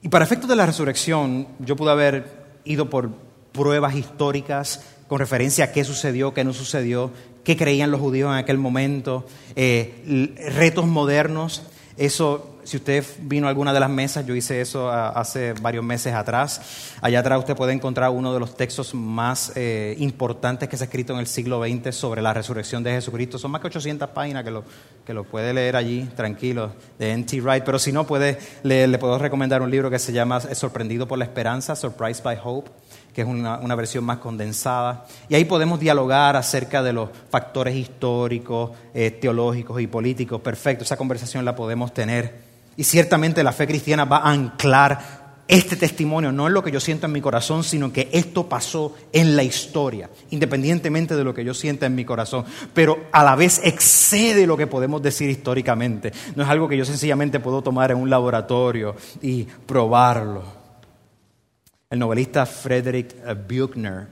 Y 0.00 0.08
para 0.08 0.24
efectos 0.24 0.48
de 0.48 0.56
la 0.56 0.66
resurrección, 0.66 1.48
yo 1.58 1.76
pude 1.76 1.90
haber 1.90 2.44
ido 2.64 2.88
por 2.88 3.10
pruebas 3.52 3.94
históricas 3.94 4.82
con 5.08 5.18
referencia 5.18 5.66
a 5.66 5.72
qué 5.72 5.84
sucedió, 5.84 6.34
qué 6.34 6.44
no 6.44 6.52
sucedió, 6.52 7.10
qué 7.44 7.56
creían 7.56 7.90
los 7.90 8.00
judíos 8.00 8.30
en 8.30 8.38
aquel 8.38 8.58
momento, 8.58 9.26
eh, 9.54 10.34
retos 10.54 10.86
modernos. 10.86 11.62
Eso 11.96 12.53
si 12.64 12.78
usted 12.78 13.04
vino 13.20 13.46
a 13.46 13.50
alguna 13.50 13.72
de 13.72 13.80
las 13.80 13.90
mesas, 13.90 14.26
yo 14.26 14.34
hice 14.34 14.60
eso 14.60 14.90
ah, 14.90 15.10
hace 15.10 15.52
varios 15.54 15.84
meses 15.84 16.14
atrás. 16.14 16.94
Allá 17.00 17.20
atrás 17.20 17.38
usted 17.38 17.54
puede 17.54 17.72
encontrar 17.72 18.10
uno 18.10 18.32
de 18.32 18.40
los 18.40 18.56
textos 18.56 18.94
más 18.94 19.52
eh, 19.54 19.94
importantes 19.98 20.68
que 20.68 20.76
se 20.76 20.84
ha 20.84 20.86
escrito 20.86 21.12
en 21.12 21.20
el 21.20 21.26
siglo 21.26 21.62
XX 21.62 21.94
sobre 21.94 22.22
la 22.22 22.32
resurrección 22.32 22.82
de 22.82 22.92
Jesucristo. 22.92 23.38
Son 23.38 23.50
más 23.50 23.60
que 23.60 23.68
800 23.68 24.10
páginas 24.10 24.44
que 24.44 24.50
lo, 24.50 24.64
que 25.04 25.14
lo 25.14 25.24
puede 25.24 25.52
leer 25.52 25.76
allí, 25.76 26.08
tranquilo, 26.16 26.72
de 26.98 27.12
N.T. 27.12 27.40
Wright. 27.40 27.64
Pero 27.64 27.78
si 27.78 27.92
no, 27.92 28.06
puede 28.06 28.38
le 28.62 28.98
puedo 28.98 29.18
recomendar 29.18 29.62
un 29.62 29.70
libro 29.70 29.90
que 29.90 29.98
se 29.98 30.12
llama 30.12 30.40
Sorprendido 30.40 31.06
por 31.06 31.18
la 31.18 31.24
Esperanza, 31.24 31.76
Surprised 31.76 32.22
by 32.24 32.38
Hope 32.42 32.70
que 33.14 33.22
es 33.22 33.28
una, 33.28 33.58
una, 33.58 33.76
versión 33.76 34.04
más 34.04 34.18
condensada. 34.18 35.06
Y 35.28 35.36
ahí 35.36 35.44
podemos 35.44 35.78
dialogar 35.80 36.36
acerca 36.36 36.82
de 36.82 36.92
los 36.92 37.10
factores 37.30 37.76
históricos, 37.76 38.72
eh, 38.92 39.12
teológicos 39.12 39.80
y 39.80 39.86
políticos. 39.86 40.40
Perfecto, 40.40 40.84
esa 40.84 40.96
conversación 40.96 41.44
la 41.44 41.54
podemos 41.54 41.94
tener. 41.94 42.53
Y 42.76 42.84
ciertamente 42.84 43.42
la 43.42 43.52
fe 43.52 43.66
cristiana 43.66 44.04
va 44.04 44.18
a 44.18 44.30
anclar 44.30 45.24
este 45.46 45.76
testimonio, 45.76 46.32
no 46.32 46.46
en 46.46 46.54
lo 46.54 46.62
que 46.62 46.70
yo 46.70 46.80
siento 46.80 47.06
en 47.06 47.12
mi 47.12 47.20
corazón, 47.20 47.64
sino 47.64 47.92
que 47.92 48.08
esto 48.12 48.48
pasó 48.48 48.94
en 49.12 49.36
la 49.36 49.42
historia, 49.42 50.08
independientemente 50.30 51.16
de 51.16 51.24
lo 51.24 51.34
que 51.34 51.44
yo 51.44 51.52
sienta 51.52 51.84
en 51.84 51.94
mi 51.94 52.04
corazón, 52.04 52.46
pero 52.72 53.08
a 53.12 53.22
la 53.22 53.36
vez 53.36 53.60
excede 53.62 54.46
lo 54.46 54.56
que 54.56 54.66
podemos 54.66 55.02
decir 55.02 55.28
históricamente. 55.28 56.12
No 56.34 56.42
es 56.42 56.48
algo 56.48 56.66
que 56.66 56.78
yo 56.78 56.84
sencillamente 56.86 57.40
puedo 57.40 57.62
tomar 57.62 57.90
en 57.90 57.98
un 57.98 58.08
laboratorio 58.08 58.96
y 59.20 59.44
probarlo. 59.44 60.44
El 61.90 61.98
novelista 61.98 62.46
Frederick 62.46 63.14
Buechner 63.46 64.08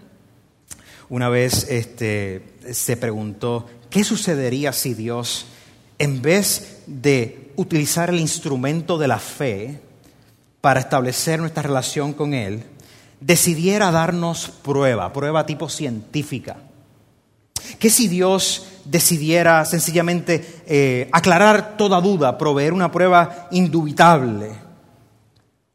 una 1.12 1.29
vez 1.29 1.68
este, 1.68 2.42
se 2.72 2.96
preguntó, 2.96 3.66
¿qué 3.90 4.03
sucedería 4.03 4.72
si 4.72 4.94
Dios, 4.94 5.44
en 5.98 6.22
vez 6.22 6.85
de 6.87 7.41
utilizar 7.56 8.10
el 8.10 8.20
instrumento 8.20 8.98
de 8.98 9.08
la 9.08 9.18
fe 9.18 9.80
para 10.60 10.80
establecer 10.80 11.40
nuestra 11.40 11.62
relación 11.62 12.12
con 12.12 12.34
Él, 12.34 12.62
decidiera 13.20 13.90
darnos 13.90 14.48
prueba, 14.48 15.12
prueba 15.12 15.46
tipo 15.46 15.68
científica. 15.68 16.56
¿Qué 17.78 17.90
si 17.90 18.08
Dios 18.08 18.66
decidiera 18.84 19.64
sencillamente 19.64 20.62
eh, 20.66 21.08
aclarar 21.12 21.76
toda 21.76 22.00
duda, 22.00 22.36
proveer 22.38 22.72
una 22.72 22.90
prueba 22.90 23.48
indubitable? 23.50 24.50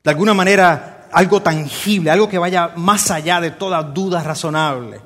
De 0.03 0.09
alguna 0.09 0.33
manera, 0.33 1.07
algo 1.11 1.41
tangible, 1.41 2.11
algo 2.11 2.29
que 2.29 2.37
vaya 2.37 2.71
más 2.75 3.11
allá 3.11 3.41
de 3.41 3.51
toda 3.51 3.81
duda 3.83 4.23
razonable. 4.23 5.01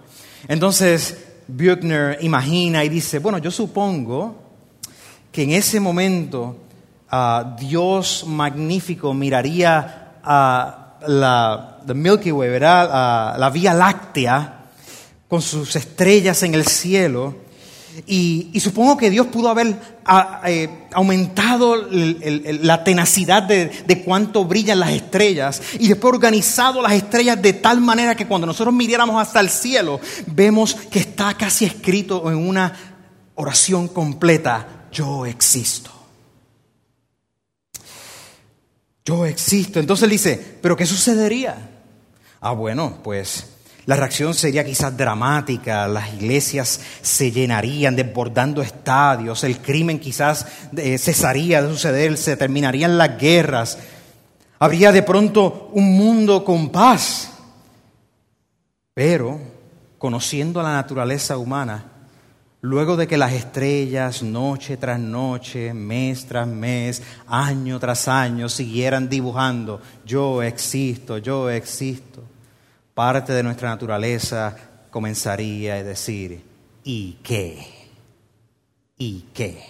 Entonces, 0.48 1.18
Buechner 1.48 2.18
imagina 2.22 2.84
y 2.84 2.90
dice, 2.90 3.20
bueno, 3.20 3.38
yo 3.38 3.52
supongo 3.52 4.41
que 5.32 5.44
en 5.44 5.52
ese 5.52 5.80
momento 5.80 6.58
Dios 7.60 8.26
magnífico 8.28 9.14
miraría 9.14 10.14
a 10.24 10.98
la 11.08 11.80
Milky 11.94 12.32
Way, 12.32 12.60
la 12.60 13.52
Vía 13.54 13.74
Láctea 13.74 14.58
con 15.28 15.42
sus 15.42 15.76
estrellas 15.76 16.44
en 16.44 16.56
el 16.56 16.66
cielo. 16.66 17.36
Y, 18.08 18.58
supongo 18.62 18.96
que 18.96 19.10
Dios 19.10 19.28
pudo 19.28 19.50
haber 19.50 19.76
eh, 20.46 20.88
aumentado 20.94 21.76
la 21.90 22.84
tenacidad 22.86 23.44
de, 23.44 23.66
de, 23.86 24.02
cuánto 24.02 24.46
brillan 24.46 24.80
las 24.80 24.92
estrellas 24.92 25.62
y 25.78 25.90
después 25.90 26.14
organizado 26.14 26.82
las 26.82 26.94
estrellas 26.94 27.42
de 27.42 27.52
tal 27.52 27.82
manera 27.82 28.16
que 28.16 28.28
cuando 28.28 28.48
nosotros 28.48 28.74
miráramos 28.74 29.22
hasta 29.22 29.42
el 29.42 29.50
cielo, 29.50 30.00
vemos 30.28 30.74
que 30.74 31.00
está 31.00 31.34
casi 31.34 31.66
escrito 31.66 32.32
en 32.32 32.38
una 32.38 32.74
oración 33.36 33.90
completa, 33.90 34.81
yo 34.92 35.26
existo. 35.26 35.92
Yo 39.04 39.26
existo. 39.26 39.80
Entonces 39.80 40.04
él 40.04 40.10
dice, 40.12 40.58
¿pero 40.62 40.76
qué 40.76 40.86
sucedería? 40.86 41.70
Ah, 42.40 42.52
bueno, 42.52 43.00
pues 43.04 43.48
la 43.86 43.96
reacción 43.96 44.34
sería 44.34 44.64
quizás 44.64 44.96
dramática, 44.96 45.88
las 45.88 46.14
iglesias 46.14 46.80
se 47.02 47.32
llenarían 47.32 47.96
desbordando 47.96 48.62
estadios, 48.62 49.44
el 49.44 49.60
crimen 49.60 50.00
quizás 50.00 50.46
eh, 50.78 50.98
cesaría 51.00 51.64
de 51.64 51.70
suceder, 51.70 52.18
se 52.18 52.38
terminarían 52.38 52.98
las 52.98 53.18
guerras, 53.20 53.80
habría 54.60 54.92
de 54.92 55.02
pronto 55.02 55.70
un 55.74 55.98
mundo 55.98 56.46
con 56.46 56.70
paz. 56.70 57.30
Pero, 58.94 59.40
conociendo 59.98 60.62
la 60.62 60.74
naturaleza 60.74 61.38
humana, 61.38 61.86
Luego 62.64 62.96
de 62.96 63.08
que 63.08 63.18
las 63.18 63.34
estrellas, 63.34 64.22
noche 64.22 64.78
tras 64.78 65.00
noche, 65.00 65.74
mes 65.74 66.28
tras 66.28 66.48
mes, 66.48 67.02
año 67.26 67.80
tras 67.80 68.08
año, 68.08 68.50
siguieran 68.50 69.10
dibujando, 69.10 69.82
yo 70.06 70.44
existo, 70.44 71.18
yo 71.18 71.50
existo, 71.50 72.22
parte 72.94 73.34
de 73.34 73.42
nuestra 73.42 73.70
naturaleza 73.70 74.56
comenzaría 74.92 75.74
a 75.74 75.84
decir, 75.84 76.44
¿y 76.84 77.14
qué? 77.24 77.66
¿Y 78.96 79.26
qué? 79.34 79.64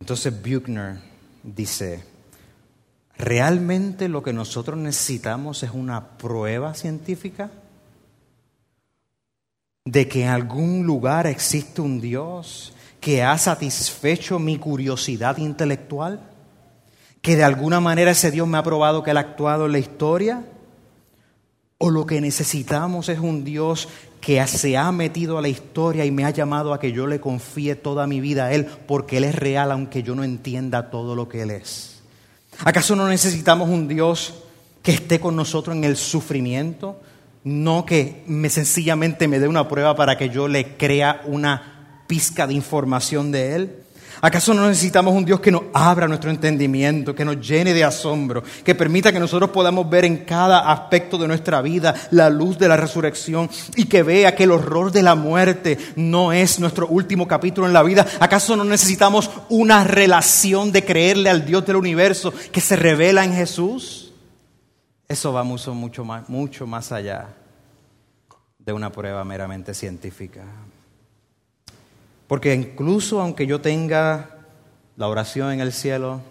Entonces 0.00 0.32
Buchner 0.42 1.00
dice, 1.42 2.02
¿realmente 3.18 4.08
lo 4.08 4.22
que 4.22 4.32
nosotros 4.32 4.78
necesitamos 4.78 5.62
es 5.62 5.70
una 5.72 6.16
prueba 6.16 6.72
científica? 6.72 7.50
De 9.84 10.08
que 10.08 10.22
en 10.22 10.28
algún 10.28 10.84
lugar 10.86 11.26
existe 11.26 11.80
un 11.80 12.00
Dios 12.00 12.72
que 13.00 13.22
ha 13.22 13.36
satisfecho 13.36 14.38
mi 14.38 14.58
curiosidad 14.58 15.38
intelectual? 15.38 16.20
¿Que 17.20 17.36
de 17.36 17.44
alguna 17.44 17.80
manera 17.80 18.12
ese 18.12 18.30
Dios 18.30 18.46
me 18.46 18.58
ha 18.58 18.62
probado 18.62 19.02
que 19.02 19.10
Él 19.10 19.16
ha 19.16 19.20
actuado 19.20 19.66
en 19.66 19.72
la 19.72 19.78
historia? 19.78 20.44
¿O 21.78 21.90
lo 21.90 22.06
que 22.06 22.20
necesitamos 22.20 23.08
es 23.08 23.18
un 23.18 23.44
Dios 23.44 23.88
que 24.20 24.44
se 24.46 24.76
ha 24.76 24.92
metido 24.92 25.36
a 25.36 25.42
la 25.42 25.48
historia 25.48 26.04
y 26.04 26.12
me 26.12 26.24
ha 26.24 26.30
llamado 26.30 26.72
a 26.72 26.78
que 26.78 26.92
yo 26.92 27.08
le 27.08 27.20
confíe 27.20 27.74
toda 27.74 28.06
mi 28.06 28.20
vida 28.20 28.46
a 28.46 28.52
Él 28.52 28.66
porque 28.86 29.16
Él 29.16 29.24
es 29.24 29.34
real 29.34 29.72
aunque 29.72 30.04
yo 30.04 30.14
no 30.14 30.22
entienda 30.22 30.90
todo 30.90 31.16
lo 31.16 31.28
que 31.28 31.42
Él 31.42 31.50
es? 31.50 32.02
¿Acaso 32.64 32.94
no 32.94 33.08
necesitamos 33.08 33.68
un 33.68 33.88
Dios 33.88 34.34
que 34.80 34.92
esté 34.92 35.18
con 35.18 35.34
nosotros 35.34 35.74
en 35.74 35.82
el 35.82 35.96
sufrimiento? 35.96 37.00
No 37.44 37.84
que 37.84 38.22
me 38.26 38.48
sencillamente 38.48 39.28
me 39.28 39.38
dé 39.38 39.48
una 39.48 39.68
prueba 39.68 39.96
para 39.96 40.16
que 40.16 40.28
yo 40.28 40.48
le 40.48 40.76
crea 40.76 41.22
una 41.24 42.04
pizca 42.06 42.46
de 42.46 42.54
información 42.54 43.32
de 43.32 43.54
Él. 43.54 43.76
¿Acaso 44.20 44.54
no 44.54 44.68
necesitamos 44.68 45.14
un 45.14 45.24
Dios 45.24 45.40
que 45.40 45.50
nos 45.50 45.62
abra 45.72 46.06
nuestro 46.06 46.30
entendimiento, 46.30 47.12
que 47.12 47.24
nos 47.24 47.40
llene 47.40 47.74
de 47.74 47.82
asombro, 47.82 48.44
que 48.62 48.74
permita 48.74 49.12
que 49.12 49.18
nosotros 49.18 49.50
podamos 49.50 49.90
ver 49.90 50.04
en 50.04 50.18
cada 50.18 50.70
aspecto 50.70 51.18
de 51.18 51.26
nuestra 51.26 51.60
vida 51.60 51.94
la 52.12 52.30
luz 52.30 52.56
de 52.56 52.68
la 52.68 52.76
resurrección 52.76 53.50
y 53.74 53.86
que 53.86 54.04
vea 54.04 54.36
que 54.36 54.44
el 54.44 54.52
horror 54.52 54.92
de 54.92 55.02
la 55.02 55.16
muerte 55.16 55.76
no 55.96 56.32
es 56.32 56.60
nuestro 56.60 56.86
último 56.86 57.26
capítulo 57.26 57.66
en 57.66 57.72
la 57.72 57.82
vida? 57.82 58.06
¿Acaso 58.20 58.54
no 58.54 58.62
necesitamos 58.62 59.28
una 59.48 59.82
relación 59.82 60.70
de 60.70 60.84
creerle 60.84 61.28
al 61.28 61.44
Dios 61.44 61.66
del 61.66 61.76
universo 61.76 62.32
que 62.52 62.60
se 62.60 62.76
revela 62.76 63.24
en 63.24 63.34
Jesús? 63.34 64.01
Eso 65.12 65.30
va 65.30 65.44
mucho, 65.44 65.74
más, 66.06 66.30
mucho 66.30 66.66
más 66.66 66.90
allá 66.90 67.34
de 68.58 68.72
una 68.72 68.90
prueba 68.90 69.22
meramente 69.24 69.74
científica. 69.74 70.42
Porque 72.26 72.54
incluso 72.54 73.20
aunque 73.20 73.46
yo 73.46 73.60
tenga 73.60 74.38
la 74.96 75.08
oración 75.08 75.52
en 75.52 75.60
el 75.60 75.74
cielo, 75.74 76.22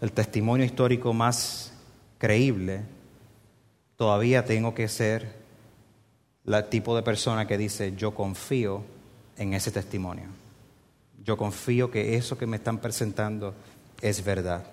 el 0.00 0.12
testimonio 0.12 0.64
histórico 0.64 1.12
más 1.12 1.72
creíble, 2.18 2.82
todavía 3.96 4.44
tengo 4.44 4.72
que 4.72 4.86
ser 4.86 5.34
el 6.46 6.64
tipo 6.66 6.94
de 6.94 7.02
persona 7.02 7.48
que 7.48 7.58
dice, 7.58 7.96
yo 7.96 8.14
confío 8.14 8.84
en 9.36 9.54
ese 9.54 9.72
testimonio. 9.72 10.28
Yo 11.24 11.36
confío 11.36 11.90
que 11.90 12.14
eso 12.14 12.38
que 12.38 12.46
me 12.46 12.58
están 12.58 12.78
presentando 12.78 13.52
es 14.00 14.24
verdad. 14.24 14.64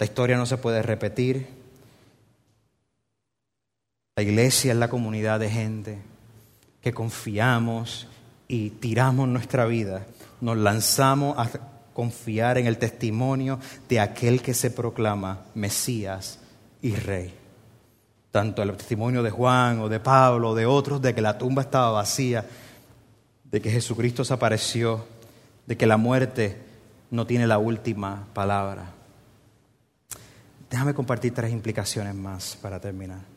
La 0.00 0.04
historia 0.04 0.36
no 0.36 0.46
se 0.46 0.56
puede 0.56 0.82
repetir, 0.82 1.61
la 4.22 4.30
iglesia 4.30 4.70
es 4.70 4.78
la 4.78 4.88
comunidad 4.88 5.40
de 5.40 5.50
gente 5.50 5.98
que 6.80 6.94
confiamos 6.94 8.06
y 8.46 8.70
tiramos 8.70 9.28
nuestra 9.28 9.64
vida, 9.64 10.06
nos 10.40 10.56
lanzamos 10.56 11.36
a 11.36 11.50
confiar 11.92 12.56
en 12.56 12.68
el 12.68 12.78
testimonio 12.78 13.58
de 13.88 13.98
aquel 13.98 14.40
que 14.40 14.54
se 14.54 14.70
proclama 14.70 15.40
Mesías 15.56 16.38
y 16.80 16.94
Rey. 16.94 17.34
Tanto 18.30 18.62
el 18.62 18.76
testimonio 18.76 19.24
de 19.24 19.30
Juan 19.30 19.80
o 19.80 19.88
de 19.88 19.98
Pablo 19.98 20.50
o 20.50 20.54
de 20.54 20.66
otros 20.66 21.02
de 21.02 21.16
que 21.16 21.20
la 21.20 21.36
tumba 21.36 21.62
estaba 21.62 21.90
vacía, 21.90 22.46
de 23.50 23.60
que 23.60 23.72
Jesucristo 23.72 24.24
se 24.24 24.34
apareció, 24.34 25.04
de 25.66 25.76
que 25.76 25.86
la 25.86 25.96
muerte 25.96 26.58
no 27.10 27.26
tiene 27.26 27.48
la 27.48 27.58
última 27.58 28.28
palabra. 28.32 28.92
Déjame 30.70 30.94
compartir 30.94 31.34
tres 31.34 31.50
implicaciones 31.50 32.14
más 32.14 32.56
para 32.62 32.78
terminar. 32.78 33.31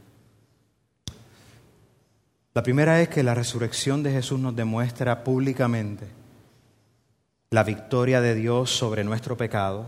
La 2.55 2.63
primera 2.63 3.01
es 3.01 3.09
que 3.09 3.21
la 3.21 3.35
resurrección 3.35 4.01
de 4.01 4.13
Jesús 4.13 4.39
nos 4.39 4.55
demuestra 4.55 5.25
públicamente 5.25 6.07
la 7.49 7.63
victoria 7.63 8.21
de 8.21 8.33
Dios 8.33 8.71
sobre 8.71 9.03
nuestro 9.03 9.35
pecado, 9.35 9.87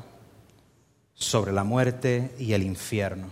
sobre 1.13 1.53
la 1.53 1.63
muerte 1.63 2.36
y 2.38 2.51
el 2.51 2.63
infierno. 2.63 3.30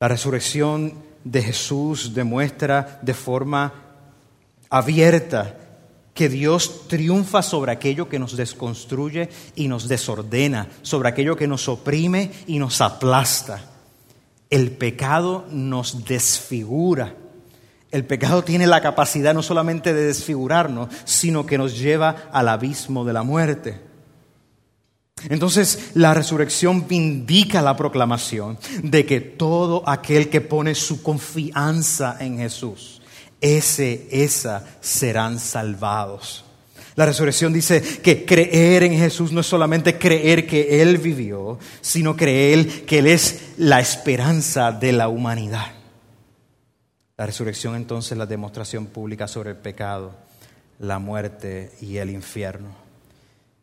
La 0.00 0.08
resurrección 0.08 0.94
de 1.22 1.42
Jesús 1.44 2.12
demuestra 2.12 2.98
de 3.02 3.14
forma 3.14 3.72
abierta 4.68 5.56
que 6.12 6.28
Dios 6.28 6.88
triunfa 6.88 7.40
sobre 7.40 7.70
aquello 7.70 8.08
que 8.08 8.18
nos 8.18 8.36
desconstruye 8.36 9.28
y 9.54 9.68
nos 9.68 9.86
desordena, 9.86 10.66
sobre 10.82 11.08
aquello 11.08 11.36
que 11.36 11.46
nos 11.46 11.68
oprime 11.68 12.32
y 12.48 12.58
nos 12.58 12.80
aplasta. 12.80 13.62
El 14.50 14.72
pecado 14.72 15.46
nos 15.52 16.04
desfigura. 16.04 17.14
El 17.90 18.04
pecado 18.04 18.44
tiene 18.44 18.66
la 18.66 18.80
capacidad 18.80 19.34
no 19.34 19.42
solamente 19.42 19.92
de 19.92 20.06
desfigurarnos, 20.06 20.88
sino 21.04 21.44
que 21.44 21.58
nos 21.58 21.78
lleva 21.78 22.28
al 22.32 22.48
abismo 22.48 23.04
de 23.04 23.12
la 23.12 23.22
muerte. 23.22 23.80
Entonces 25.28 25.90
la 25.94 26.14
resurrección 26.14 26.86
vindica 26.88 27.60
la 27.60 27.76
proclamación 27.76 28.58
de 28.82 29.04
que 29.04 29.20
todo 29.20 29.86
aquel 29.88 30.30
que 30.30 30.40
pone 30.40 30.74
su 30.74 31.02
confianza 31.02 32.16
en 32.20 32.38
Jesús, 32.38 33.02
ese, 33.40 34.08
esa 34.10 34.64
serán 34.80 35.38
salvados. 35.38 36.44
La 36.96 37.06
resurrección 37.06 37.52
dice 37.52 37.80
que 37.80 38.24
creer 38.24 38.82
en 38.82 38.96
Jesús 38.96 39.32
no 39.32 39.40
es 39.40 39.46
solamente 39.46 39.98
creer 39.98 40.46
que 40.46 40.82
Él 40.82 40.98
vivió, 40.98 41.58
sino 41.80 42.16
creer 42.16 42.84
que 42.84 42.98
Él 42.98 43.06
es 43.06 43.52
la 43.58 43.80
esperanza 43.80 44.72
de 44.72 44.92
la 44.92 45.08
humanidad. 45.08 45.79
La 47.20 47.26
resurrección 47.26 47.76
entonces 47.76 48.12
es 48.12 48.18
la 48.18 48.24
demostración 48.24 48.86
pública 48.86 49.28
sobre 49.28 49.50
el 49.50 49.56
pecado, 49.56 50.12
la 50.78 50.98
muerte 50.98 51.70
y 51.82 51.98
el 51.98 52.08
infierno. 52.08 52.70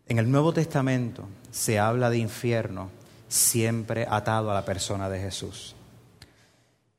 En 0.08 0.20
el 0.20 0.30
Nuevo 0.30 0.54
Testamento 0.54 1.28
se 1.50 1.80
habla 1.80 2.12
de 2.12 2.20
infierno 2.20 2.92
siempre 3.28 4.06
atado 4.08 4.52
a 4.52 4.54
la 4.54 4.64
persona 4.64 5.10
de 5.10 5.22
Jesús. 5.22 5.76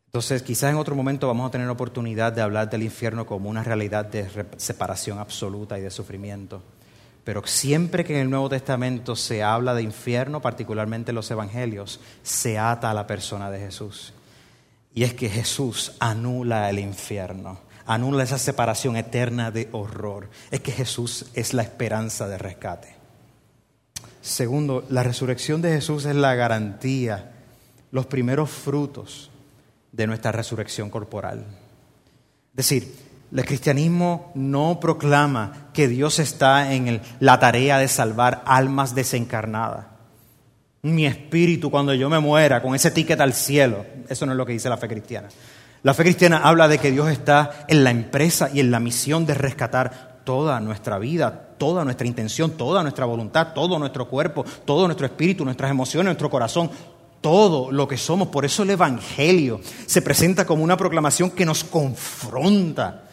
Entonces, 0.06 0.42
quizás 0.42 0.72
en 0.72 0.78
otro 0.78 0.96
momento 0.96 1.28
vamos 1.28 1.46
a 1.46 1.52
tener 1.52 1.68
oportunidad 1.68 2.32
de 2.32 2.42
hablar 2.42 2.68
del 2.68 2.82
infierno 2.82 3.24
como 3.24 3.48
una 3.48 3.62
realidad 3.62 4.06
de 4.06 4.28
separación 4.56 5.20
absoluta 5.20 5.78
y 5.78 5.82
de 5.82 5.92
sufrimiento. 5.92 6.60
Pero 7.22 7.46
siempre 7.46 8.04
que 8.04 8.16
en 8.16 8.22
el 8.22 8.30
Nuevo 8.30 8.48
Testamento 8.48 9.14
se 9.14 9.44
habla 9.44 9.74
de 9.74 9.82
infierno, 9.82 10.42
particularmente 10.42 11.12
en 11.12 11.14
los 11.14 11.30
Evangelios, 11.30 12.00
se 12.24 12.58
ata 12.58 12.90
a 12.90 12.94
la 12.94 13.06
persona 13.06 13.48
de 13.48 13.60
Jesús. 13.60 14.12
Y 14.98 15.04
es 15.04 15.14
que 15.14 15.28
Jesús 15.28 15.92
anula 16.00 16.68
el 16.68 16.80
infierno, 16.80 17.60
anula 17.86 18.24
esa 18.24 18.36
separación 18.36 18.96
eterna 18.96 19.52
de 19.52 19.68
horror. 19.70 20.28
Es 20.50 20.58
que 20.58 20.72
Jesús 20.72 21.26
es 21.34 21.54
la 21.54 21.62
esperanza 21.62 22.26
de 22.26 22.36
rescate. 22.36 22.96
Segundo, 24.20 24.84
la 24.88 25.04
resurrección 25.04 25.62
de 25.62 25.70
Jesús 25.70 26.04
es 26.04 26.16
la 26.16 26.34
garantía, 26.34 27.30
los 27.92 28.06
primeros 28.06 28.50
frutos 28.50 29.30
de 29.92 30.08
nuestra 30.08 30.32
resurrección 30.32 30.90
corporal. 30.90 31.46
Es 32.50 32.56
decir, 32.56 32.92
el 33.32 33.44
cristianismo 33.44 34.32
no 34.34 34.80
proclama 34.80 35.70
que 35.72 35.86
Dios 35.86 36.18
está 36.18 36.72
en 36.72 37.00
la 37.20 37.38
tarea 37.38 37.78
de 37.78 37.86
salvar 37.86 38.42
almas 38.46 38.96
desencarnadas. 38.96 39.97
Mi 40.94 41.06
espíritu 41.06 41.70
cuando 41.70 41.94
yo 41.94 42.08
me 42.08 42.18
muera 42.18 42.62
con 42.62 42.74
ese 42.74 42.90
ticket 42.90 43.20
al 43.20 43.32
cielo. 43.32 43.84
Eso 44.08 44.26
no 44.26 44.32
es 44.32 44.38
lo 44.38 44.46
que 44.46 44.52
dice 44.52 44.68
la 44.68 44.76
fe 44.76 44.88
cristiana. 44.88 45.28
La 45.82 45.94
fe 45.94 46.02
cristiana 46.02 46.38
habla 46.38 46.66
de 46.66 46.78
que 46.78 46.90
Dios 46.90 47.08
está 47.08 47.66
en 47.68 47.84
la 47.84 47.90
empresa 47.90 48.50
y 48.52 48.60
en 48.60 48.70
la 48.70 48.80
misión 48.80 49.26
de 49.26 49.34
rescatar 49.34 50.20
toda 50.24 50.60
nuestra 50.60 50.98
vida, 50.98 51.48
toda 51.56 51.84
nuestra 51.84 52.06
intención, 52.06 52.50
toda 52.52 52.82
nuestra 52.82 53.06
voluntad, 53.06 53.54
todo 53.54 53.78
nuestro 53.78 54.08
cuerpo, 54.08 54.44
todo 54.64 54.86
nuestro 54.86 55.06
espíritu, 55.06 55.44
nuestras 55.44 55.70
emociones, 55.70 56.06
nuestro 56.06 56.30
corazón, 56.30 56.70
todo 57.20 57.70
lo 57.70 57.88
que 57.88 57.96
somos. 57.96 58.28
Por 58.28 58.44
eso 58.44 58.62
el 58.62 58.70
Evangelio 58.70 59.60
se 59.86 60.02
presenta 60.02 60.44
como 60.44 60.62
una 60.62 60.76
proclamación 60.76 61.30
que 61.30 61.46
nos 61.46 61.64
confronta. 61.64 63.07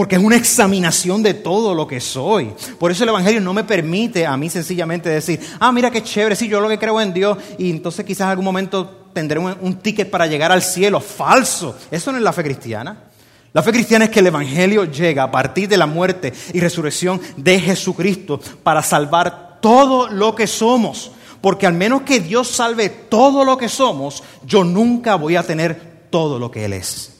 Porque 0.00 0.16
es 0.16 0.22
una 0.22 0.36
examinación 0.36 1.22
de 1.22 1.34
todo 1.34 1.74
lo 1.74 1.86
que 1.86 2.00
soy. 2.00 2.54
Por 2.78 2.90
eso 2.90 3.02
el 3.02 3.10
Evangelio 3.10 3.38
no 3.42 3.52
me 3.52 3.64
permite 3.64 4.24
a 4.24 4.34
mí 4.34 4.48
sencillamente 4.48 5.10
decir, 5.10 5.38
ah, 5.58 5.70
mira 5.72 5.90
qué 5.90 6.02
chévere, 6.02 6.34
sí, 6.34 6.48
yo 6.48 6.58
lo 6.58 6.70
que 6.70 6.78
creo 6.78 6.98
en 7.02 7.12
Dios 7.12 7.36
y 7.58 7.68
entonces 7.68 8.06
quizás 8.06 8.22
en 8.22 8.30
algún 8.30 8.46
momento 8.46 9.10
tendré 9.12 9.38
un, 9.38 9.54
un 9.60 9.74
ticket 9.74 10.08
para 10.08 10.26
llegar 10.26 10.52
al 10.52 10.62
cielo. 10.62 11.02
Falso. 11.02 11.76
Eso 11.90 12.12
no 12.12 12.16
es 12.16 12.24
la 12.24 12.32
fe 12.32 12.42
cristiana. 12.44 13.10
La 13.52 13.62
fe 13.62 13.72
cristiana 13.72 14.06
es 14.06 14.10
que 14.10 14.20
el 14.20 14.28
Evangelio 14.28 14.84
llega 14.84 15.24
a 15.24 15.30
partir 15.30 15.68
de 15.68 15.76
la 15.76 15.84
muerte 15.84 16.32
y 16.54 16.60
resurrección 16.60 17.20
de 17.36 17.60
Jesucristo 17.60 18.40
para 18.62 18.82
salvar 18.82 19.58
todo 19.60 20.08
lo 20.08 20.34
que 20.34 20.46
somos. 20.46 21.10
Porque 21.42 21.66
al 21.66 21.74
menos 21.74 22.04
que 22.04 22.20
Dios 22.20 22.48
salve 22.48 22.88
todo 22.88 23.44
lo 23.44 23.58
que 23.58 23.68
somos, 23.68 24.22
yo 24.46 24.64
nunca 24.64 25.16
voy 25.16 25.36
a 25.36 25.42
tener 25.42 26.06
todo 26.08 26.38
lo 26.38 26.50
que 26.50 26.64
Él 26.64 26.72
es. 26.72 27.19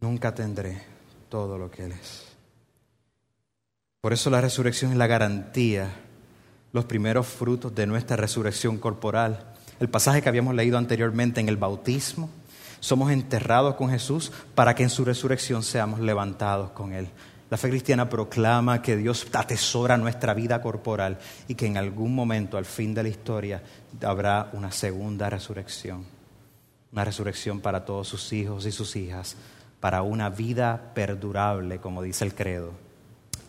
Nunca 0.00 0.34
tendré 0.34 0.82
todo 1.28 1.58
lo 1.58 1.70
que 1.70 1.84
Él 1.84 1.92
es. 1.92 2.24
Por 4.00 4.12
eso 4.12 4.30
la 4.30 4.40
resurrección 4.40 4.92
es 4.92 4.96
la 4.96 5.08
garantía, 5.08 5.90
los 6.72 6.84
primeros 6.84 7.26
frutos 7.26 7.74
de 7.74 7.86
nuestra 7.86 8.16
resurrección 8.16 8.78
corporal. 8.78 9.54
El 9.80 9.88
pasaje 9.88 10.22
que 10.22 10.28
habíamos 10.28 10.54
leído 10.54 10.78
anteriormente 10.78 11.40
en 11.40 11.48
el 11.48 11.56
bautismo, 11.56 12.30
somos 12.80 13.10
enterrados 13.10 13.74
con 13.74 13.90
Jesús 13.90 14.30
para 14.54 14.74
que 14.74 14.84
en 14.84 14.90
su 14.90 15.04
resurrección 15.04 15.62
seamos 15.62 15.98
levantados 15.98 16.70
con 16.70 16.92
Él. 16.92 17.08
La 17.50 17.56
fe 17.56 17.70
cristiana 17.70 18.08
proclama 18.08 18.82
que 18.82 18.96
Dios 18.96 19.26
atesora 19.32 19.96
nuestra 19.96 20.34
vida 20.34 20.60
corporal 20.60 21.18
y 21.48 21.54
que 21.54 21.66
en 21.66 21.76
algún 21.76 22.14
momento, 22.14 22.58
al 22.58 22.66
fin 22.66 22.94
de 22.94 23.02
la 23.02 23.08
historia, 23.08 23.62
habrá 24.02 24.50
una 24.52 24.70
segunda 24.70 25.30
resurrección. 25.30 26.04
Una 26.92 27.04
resurrección 27.04 27.60
para 27.60 27.84
todos 27.84 28.06
sus 28.06 28.32
hijos 28.32 28.66
y 28.66 28.72
sus 28.72 28.96
hijas, 28.96 29.36
para 29.80 30.02
una 30.02 30.30
vida 30.30 30.92
perdurable, 30.94 31.78
como 31.78 32.02
dice 32.02 32.24
el 32.24 32.34
credo. 32.34 32.72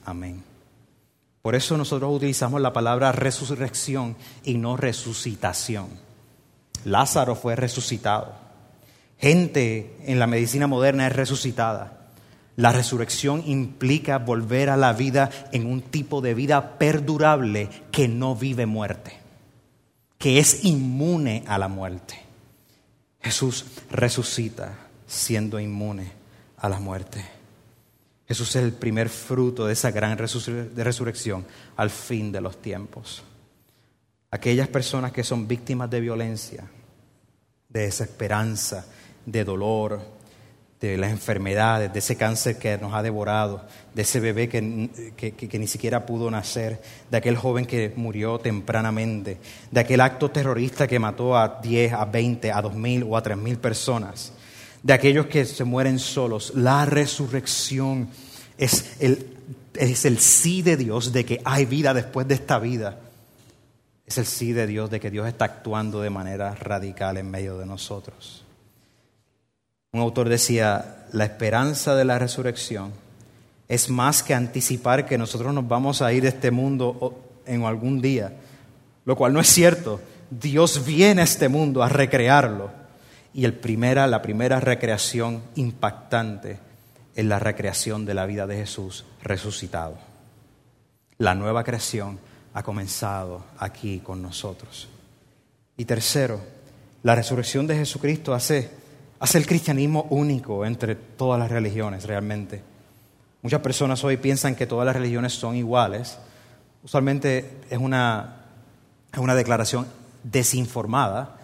Amén. 0.06 0.44
Por 1.42 1.56
eso 1.56 1.78
nosotros 1.78 2.14
utilizamos 2.14 2.62
la 2.62 2.74
palabra 2.74 3.12
resurrección 3.12 4.16
y 4.44 4.56
no 4.56 4.78
resucitación. 4.78 5.88
Lázaro 6.84 7.36
fue 7.36 7.56
resucitado. 7.56 8.36
Gente 9.18 9.98
en 10.06 10.20
la 10.20 10.28
medicina 10.28 10.68
moderna 10.68 11.08
es 11.08 11.16
resucitada. 11.16 12.12
La 12.56 12.72
resurrección 12.72 13.44
implica 13.46 14.18
volver 14.18 14.70
a 14.70 14.78
la 14.78 14.94
vida 14.94 15.30
en 15.52 15.66
un 15.66 15.82
tipo 15.82 16.22
de 16.22 16.34
vida 16.34 16.78
perdurable 16.78 17.70
que 17.92 18.10
no 18.10 18.36
vive 18.36 18.66
muerte, 18.66 19.18
que 20.18 20.40
es 20.40 20.66
inmune 20.66 21.44
a 21.48 21.58
la 21.58 21.70
muerte. 21.70 22.20
Jesús 23.22 23.66
resucita 23.90 24.78
siendo 25.08 25.60
inmune 25.60 26.19
a 26.60 26.70
la 26.70 26.80
muerte. 26.80 27.24
Jesús 28.28 28.56
es 28.56 28.64
el 28.64 28.74
primer 28.74 29.10
fruto 29.10 29.66
de 29.66 29.74
esa 29.74 29.90
gran 29.92 30.18
resurrección 30.18 31.46
al 31.78 31.90
fin 31.90 32.32
de 32.32 32.42
los 32.42 32.62
tiempos. 32.62 33.24
Aquellas 34.30 34.68
personas 34.68 35.12
que 35.12 35.24
son 35.24 35.48
víctimas 35.48 35.90
de 35.90 36.00
violencia, 36.00 36.70
de 37.70 37.82
desesperanza, 37.82 38.86
de 39.26 39.44
dolor, 39.44 40.00
de 40.80 40.98
las 40.98 41.12
enfermedades, 41.12 41.92
de 41.92 42.00
ese 42.00 42.16
cáncer 42.16 42.58
que 42.58 42.78
nos 42.78 42.94
ha 42.94 43.02
devorado, 43.02 43.66
de 43.94 44.04
ese 44.04 44.20
bebé 44.20 44.48
que, 44.48 44.62
ni 44.62 45.68
siquiera 45.68 46.06
pudo 46.06 46.32
nacer, 46.32 46.82
de 47.10 47.18
aquel 47.18 47.36
joven 47.36 47.66
que 47.66 47.92
murió 47.96 48.40
tempranamente, 48.40 49.40
de 49.72 49.80
aquel 49.80 50.02
acto 50.02 50.30
terrorista 50.30 50.88
que 50.88 51.00
mató 51.00 51.36
a 51.36 51.60
10, 51.62 51.94
a 51.94 52.06
20, 52.06 52.52
a 52.52 52.62
2.000 52.62 53.06
o 53.10 53.18
a 53.18 53.24
3.000 53.24 53.58
personas, 53.58 54.34
de 54.84 54.94
aquellos 54.94 55.28
que 55.28 55.46
se 55.46 55.64
mueren 55.64 56.00
solos. 56.00 56.54
La 56.56 56.86
resurrección 56.86 58.10
es 58.58 58.96
el, 59.00 59.26
es 59.76 60.06
el 60.06 60.20
sí 60.20 60.62
de 60.62 60.78
Dios 60.78 61.12
de 61.12 61.26
que 61.26 61.42
hay 61.46 61.66
vida 61.66 61.94
después 61.94 62.28
de 62.28 62.36
esta 62.36 62.60
vida. 62.60 63.00
Es 64.06 64.18
el 64.18 64.26
sí 64.26 64.54
de 64.54 64.68
Dios 64.68 64.90
de 64.90 65.00
que 65.00 65.12
Dios 65.12 65.28
está 65.28 65.46
actuando 65.46 66.02
de 66.02 66.10
manera 66.10 66.56
radical 66.56 67.18
en 67.18 67.30
medio 67.30 67.58
de 67.58 67.66
nosotros. 67.66 68.44
Un 69.92 70.02
autor 70.02 70.30
decía, 70.30 71.06
la 71.12 71.26
esperanza 71.26 71.96
de 71.96 72.06
la 72.06 72.20
resurrección 72.20 72.92
es 73.68 73.90
más 73.90 74.24
que 74.24 74.34
anticipar 74.34 75.06
que 75.06 75.18
nosotros 75.18 75.54
nos 75.54 75.68
vamos 75.68 76.02
a 76.02 76.12
ir 76.12 76.24
de 76.24 76.30
este 76.30 76.52
mundo 76.52 77.24
en 77.46 77.64
algún 77.64 78.02
día, 78.02 78.34
lo 79.06 79.16
cual 79.16 79.34
no 79.34 79.40
es 79.40 79.48
cierto. 79.48 80.02
Dios 80.30 80.86
viene 80.86 81.22
a 81.22 81.24
este 81.24 81.50
mundo 81.50 81.82
a 81.82 81.90
recrearlo. 81.90 82.79
Y 83.34 83.46
el 83.46 83.54
primera, 83.54 84.08
la 84.08 84.22
primera 84.22 84.60
recreación 84.60 85.44
impactante 85.56 86.60
es 87.16 87.26
la 87.26 87.40
recreación 87.40 88.06
de 88.06 88.14
la 88.14 88.26
vida 88.26 88.48
de 88.48 88.58
Jesús 88.58 89.06
resucitado. 89.22 89.98
La 91.18 91.36
nueva 91.36 91.64
creación 91.64 92.20
ha 92.54 92.64
comenzado 92.64 93.46
aquí 93.58 94.00
con 94.00 94.22
nosotros. 94.22 94.88
Y 95.78 95.86
tercero, 95.86 96.42
la 97.04 97.16
resurrección 97.16 97.68
de 97.68 97.76
Jesucristo 97.76 98.34
hace, 98.34 98.70
hace 99.20 99.38
el 99.38 99.46
cristianismo 99.46 100.08
único 100.10 100.66
entre 100.66 100.96
todas 100.96 101.40
las 101.40 101.52
religiones 101.52 102.06
realmente. 102.06 102.62
Muchas 103.42 103.62
personas 103.62 104.04
hoy 104.04 104.18
piensan 104.18 104.56
que 104.56 104.68
todas 104.68 104.86
las 104.86 104.96
religiones 104.96 105.34
son 105.34 105.56
iguales. 105.56 106.18
Usualmente 106.84 107.60
es 107.70 107.78
una, 107.78 108.46
es 109.14 109.20
una 109.20 109.36
declaración 109.36 109.88
desinformada. 110.24 111.38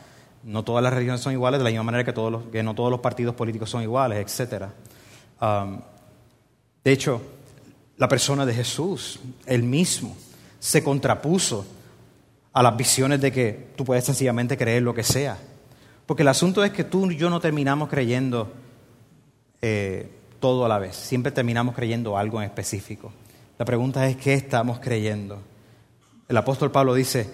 No 0.45 0.63
todas 0.63 0.83
las 0.83 0.93
religiones 0.93 1.21
son 1.21 1.33
iguales, 1.33 1.59
de 1.59 1.63
la 1.63 1.71
misma 1.71 1.83
manera 1.83 2.03
que, 2.03 2.63
no 2.63 2.75
todos 2.75 2.91
los 2.91 2.99
partidos 2.99 3.33
políticos 3.33 3.69
son 3.69 3.81
iguales, 3.81 4.39
etc. 4.39 4.65
Um, 5.41 5.79
de 6.83 6.91
hecho, 6.91 7.19
la 7.97 8.07
persona 8.07 8.45
de 8.45 8.53
Jesús, 8.53 9.19
él 9.47 9.63
mismo, 9.63 10.15
se 10.59 10.83
contrapuso 10.83 11.65
a 12.53 12.61
las 12.61 12.77
visiones 12.77 13.19
de 13.21 13.31
que 13.31 13.69
tú 13.75 13.83
puedes 13.83 14.05
sencillamente 14.05 14.55
creer 14.55 14.83
lo 14.83 14.93
que 14.93 15.03
sea. 15.03 15.37
Porque 16.05 16.21
el 16.21 16.27
asunto 16.27 16.63
es 16.63 16.71
que 16.71 16.83
tú 16.83 17.09
y 17.09 17.17
yo 17.17 17.31
no 17.31 17.39
terminamos 17.39 17.89
creyendo 17.89 18.53
eh, 19.63 20.11
todo 20.39 20.63
a 20.63 20.69
la 20.69 20.77
vez, 20.77 20.95
siempre 20.95 21.31
terminamos 21.31 21.73
creyendo 21.73 22.17
algo 22.17 22.39
en 22.39 22.45
específico. 22.45 23.11
La 23.57 23.65
pregunta 23.65 24.07
es, 24.07 24.15
¿qué 24.15 24.35
estamos 24.35 24.79
creyendo? 24.79 25.41
El 26.27 26.37
apóstol 26.37 26.71
Pablo 26.71 26.93
dice, 26.93 27.29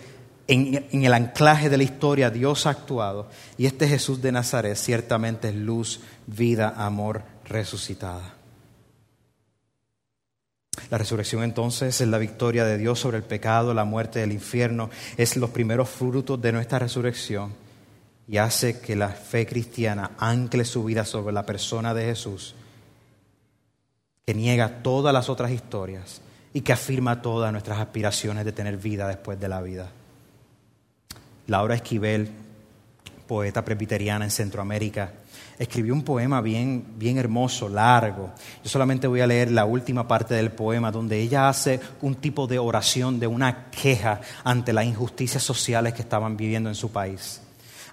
en, 0.48 1.04
el 1.04 1.14
anclaje 1.14 1.70
de 1.70 1.78
la 1.78 1.84
historia 1.84 2.30
Dios 2.30 2.66
ha 2.66 2.72
actuado 2.72 3.30
y 3.58 3.66
este 3.66 3.88
Jesús 3.88 4.22
de 4.22 4.32
Nazaret 4.32 4.76
ciertamente 4.76 5.50
es 5.50 5.56
luz, 5.56 6.02
vida, 6.28 6.74
amor 6.78 7.24
resucitada. 7.46 8.36
La 10.90 10.98
resurrección 10.98 11.44
entonces 11.44 12.02
es 12.02 12.08
la 12.08 12.18
victoria 12.18 12.66
de 12.66 12.78
Dios 12.78 13.00
sobre 13.00 13.18
el 13.18 13.24
pecado, 13.24 13.74
la 13.74 13.86
muerte 13.86 14.20
del 14.20 14.32
infierno, 14.32 14.90
es 15.18 15.38
los 15.38 15.52
primeros 15.52 15.90
frutos 15.90 16.42
de 16.42 16.52
nuestra 16.52 16.80
resurrección 16.80 17.54
y 18.28 18.38
hace 18.38 18.80
que 18.80 18.96
la 18.96 19.10
fe 19.10 19.46
cristiana 19.46 20.12
ancle 20.18 20.66
su 20.66 20.84
vida 20.84 21.06
sobre 21.06 21.34
la 21.34 21.46
persona 21.46 21.94
de 21.94 22.06
Jesús, 22.06 22.56
que 24.26 24.34
niega 24.34 24.82
todas 24.82 25.14
las 25.14 25.30
otras 25.30 25.52
historias 25.52 26.22
y 26.54 26.62
que 26.62 26.74
afirma 26.74 27.22
todas 27.22 27.52
nuestras 27.52 27.80
aspiraciones 27.80 28.46
de 28.46 28.52
tener 28.52 28.78
vida 28.78 29.08
después 29.08 29.40
de 29.40 29.48
la 29.50 29.62
vida. 29.62 29.92
Laura 31.52 31.76
Esquivel, 31.76 32.30
poeta 33.28 33.66
presbiteriana 33.66 34.24
en 34.24 34.32
Centroamérica, 34.32 35.12
escribió 35.60 35.94
un 35.94 36.04
poema 36.04 36.40
bien, 36.40 36.94
bien 36.96 37.18
hermoso, 37.18 37.68
largo. 37.68 38.32
Yo 38.64 38.70
solamente 38.70 39.06
voy 39.06 39.20
a 39.20 39.28
leer 39.28 39.52
la 39.52 39.66
última 39.66 40.08
parte 40.08 40.34
del 40.34 40.52
poema, 40.52 40.94
donde 40.94 41.20
ella 41.20 41.50
hace 41.50 41.82
un 42.02 42.16
tipo 42.16 42.48
de 42.48 42.58
oración, 42.58 43.20
de 43.20 43.28
una 43.28 43.70
queja 43.70 44.22
ante 44.46 44.72
las 44.72 44.86
injusticias 44.86 45.44
sociales 45.44 45.94
que 45.94 46.04
estaban 46.04 46.38
viviendo 46.38 46.70
en 46.70 46.76
su 46.76 46.90
país 46.92 47.42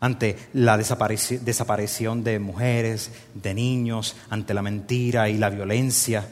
ante 0.01 0.39
la 0.53 0.79
desaparición 0.79 2.23
de 2.23 2.39
mujeres, 2.39 3.11
de 3.35 3.53
niños, 3.53 4.15
ante 4.31 4.55
la 4.55 4.63
mentira 4.63 5.29
y 5.29 5.37
la 5.39 5.51
violencia. 5.51 6.25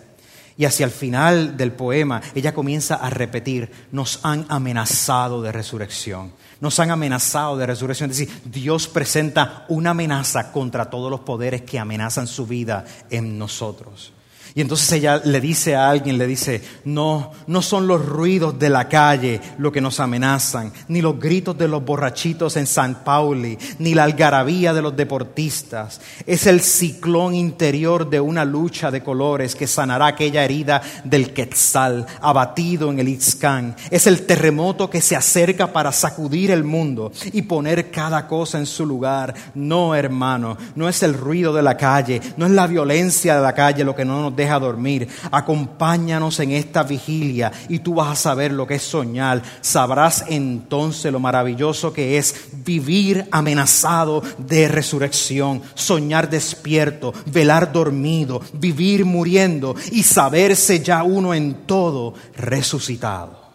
Y 0.56 0.66
hacia 0.66 0.86
el 0.86 0.92
final 0.92 1.56
del 1.56 1.72
poema, 1.72 2.22
ella 2.36 2.54
comienza 2.54 2.94
a 2.94 3.10
repetir, 3.10 3.68
nos 3.90 4.20
han 4.22 4.46
amenazado 4.48 5.42
de 5.42 5.50
resurrección, 5.50 6.30
nos 6.60 6.78
han 6.80 6.90
amenazado 6.90 7.56
de 7.56 7.66
resurrección. 7.66 8.10
Es 8.10 8.18
decir, 8.18 8.42
Dios 8.44 8.88
presenta 8.88 9.64
una 9.68 9.90
amenaza 9.90 10.52
contra 10.52 10.90
todos 10.90 11.10
los 11.10 11.20
poderes 11.20 11.62
que 11.62 11.78
amenazan 11.78 12.26
su 12.26 12.46
vida 12.46 12.84
en 13.10 13.38
nosotros. 13.38 14.12
Y 14.56 14.62
entonces 14.62 14.90
ella 14.92 15.20
le 15.22 15.38
dice 15.38 15.76
a 15.76 15.90
alguien, 15.90 16.16
le 16.16 16.26
dice, 16.26 16.62
no, 16.86 17.30
no 17.46 17.60
son 17.60 17.86
los 17.86 18.02
ruidos 18.02 18.58
de 18.58 18.70
la 18.70 18.88
calle 18.88 19.38
lo 19.58 19.70
que 19.70 19.82
nos 19.82 20.00
amenazan, 20.00 20.72
ni 20.88 21.02
los 21.02 21.20
gritos 21.20 21.58
de 21.58 21.68
los 21.68 21.84
borrachitos 21.84 22.56
en 22.56 22.66
San 22.66 23.04
Pauli, 23.04 23.58
ni 23.78 23.92
la 23.92 24.04
algarabía 24.04 24.72
de 24.72 24.80
los 24.80 24.96
deportistas. 24.96 26.00
Es 26.26 26.46
el 26.46 26.62
ciclón 26.62 27.34
interior 27.34 28.08
de 28.08 28.18
una 28.18 28.46
lucha 28.46 28.90
de 28.90 29.02
colores 29.02 29.54
que 29.54 29.66
sanará 29.66 30.06
aquella 30.06 30.42
herida 30.42 30.80
del 31.04 31.34
Quetzal, 31.34 32.06
abatido 32.22 32.90
en 32.90 32.98
el 32.98 33.08
Itzcán. 33.08 33.76
Es 33.90 34.06
el 34.06 34.24
terremoto 34.24 34.88
que 34.88 35.02
se 35.02 35.16
acerca 35.16 35.70
para 35.70 35.92
sacudir 35.92 36.50
el 36.50 36.64
mundo 36.64 37.12
y 37.30 37.42
poner 37.42 37.90
cada 37.90 38.26
cosa 38.26 38.56
en 38.56 38.64
su 38.64 38.86
lugar. 38.86 39.34
No, 39.54 39.94
hermano, 39.94 40.56
no 40.76 40.88
es 40.88 41.02
el 41.02 41.12
ruido 41.12 41.52
de 41.52 41.62
la 41.62 41.76
calle, 41.76 42.22
no 42.38 42.46
es 42.46 42.52
la 42.52 42.66
violencia 42.66 43.36
de 43.36 43.42
la 43.42 43.52
calle 43.52 43.84
lo 43.84 43.94
que 43.94 44.06
no 44.06 44.22
nos 44.22 44.34
deja 44.34 44.45
a 44.50 44.58
dormir. 44.58 45.08
Acompáñanos 45.30 46.40
en 46.40 46.52
esta 46.52 46.82
vigilia 46.82 47.52
y 47.68 47.80
tú 47.80 47.94
vas 47.94 48.12
a 48.12 48.16
saber 48.16 48.52
lo 48.52 48.66
que 48.66 48.76
es 48.76 48.82
soñar. 48.82 49.42
Sabrás 49.60 50.24
entonces 50.28 51.12
lo 51.12 51.20
maravilloso 51.20 51.92
que 51.92 52.18
es 52.18 52.48
vivir 52.64 53.28
amenazado 53.30 54.22
de 54.38 54.68
resurrección, 54.68 55.62
soñar 55.74 56.30
despierto, 56.30 57.12
velar 57.26 57.72
dormido, 57.72 58.40
vivir 58.54 59.04
muriendo 59.04 59.74
y 59.92 60.02
saberse 60.02 60.80
ya 60.80 61.02
uno 61.02 61.34
en 61.34 61.66
todo 61.66 62.14
resucitado. 62.36 63.46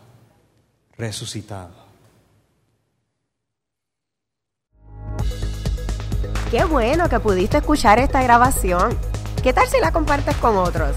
Resucitado. 0.97 1.81
Qué 6.51 6.65
bueno 6.65 7.07
que 7.07 7.17
pudiste 7.19 7.59
escuchar 7.59 7.97
esta 7.99 8.21
grabación. 8.21 9.10
¿Qué 9.43 9.53
tal 9.53 9.67
si 9.67 9.79
la 9.79 9.91
compartes 9.91 10.35
con 10.35 10.55
otros? 10.55 10.95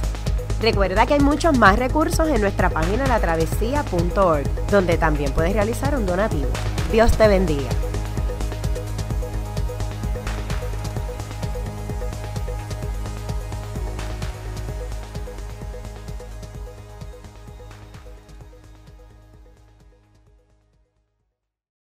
Recuerda 0.61 1.07
que 1.07 1.15
hay 1.15 1.21
muchos 1.21 1.57
más 1.57 1.79
recursos 1.79 2.29
en 2.29 2.43
nuestra 2.43 2.69
página 2.69 3.07
latravesía.org, 3.07 4.67
donde 4.71 4.99
también 4.99 5.33
puedes 5.33 5.55
realizar 5.55 5.97
un 5.97 6.05
donativo. 6.05 6.51
Dios 6.93 7.13
te 7.13 7.27
bendiga. 7.27 7.71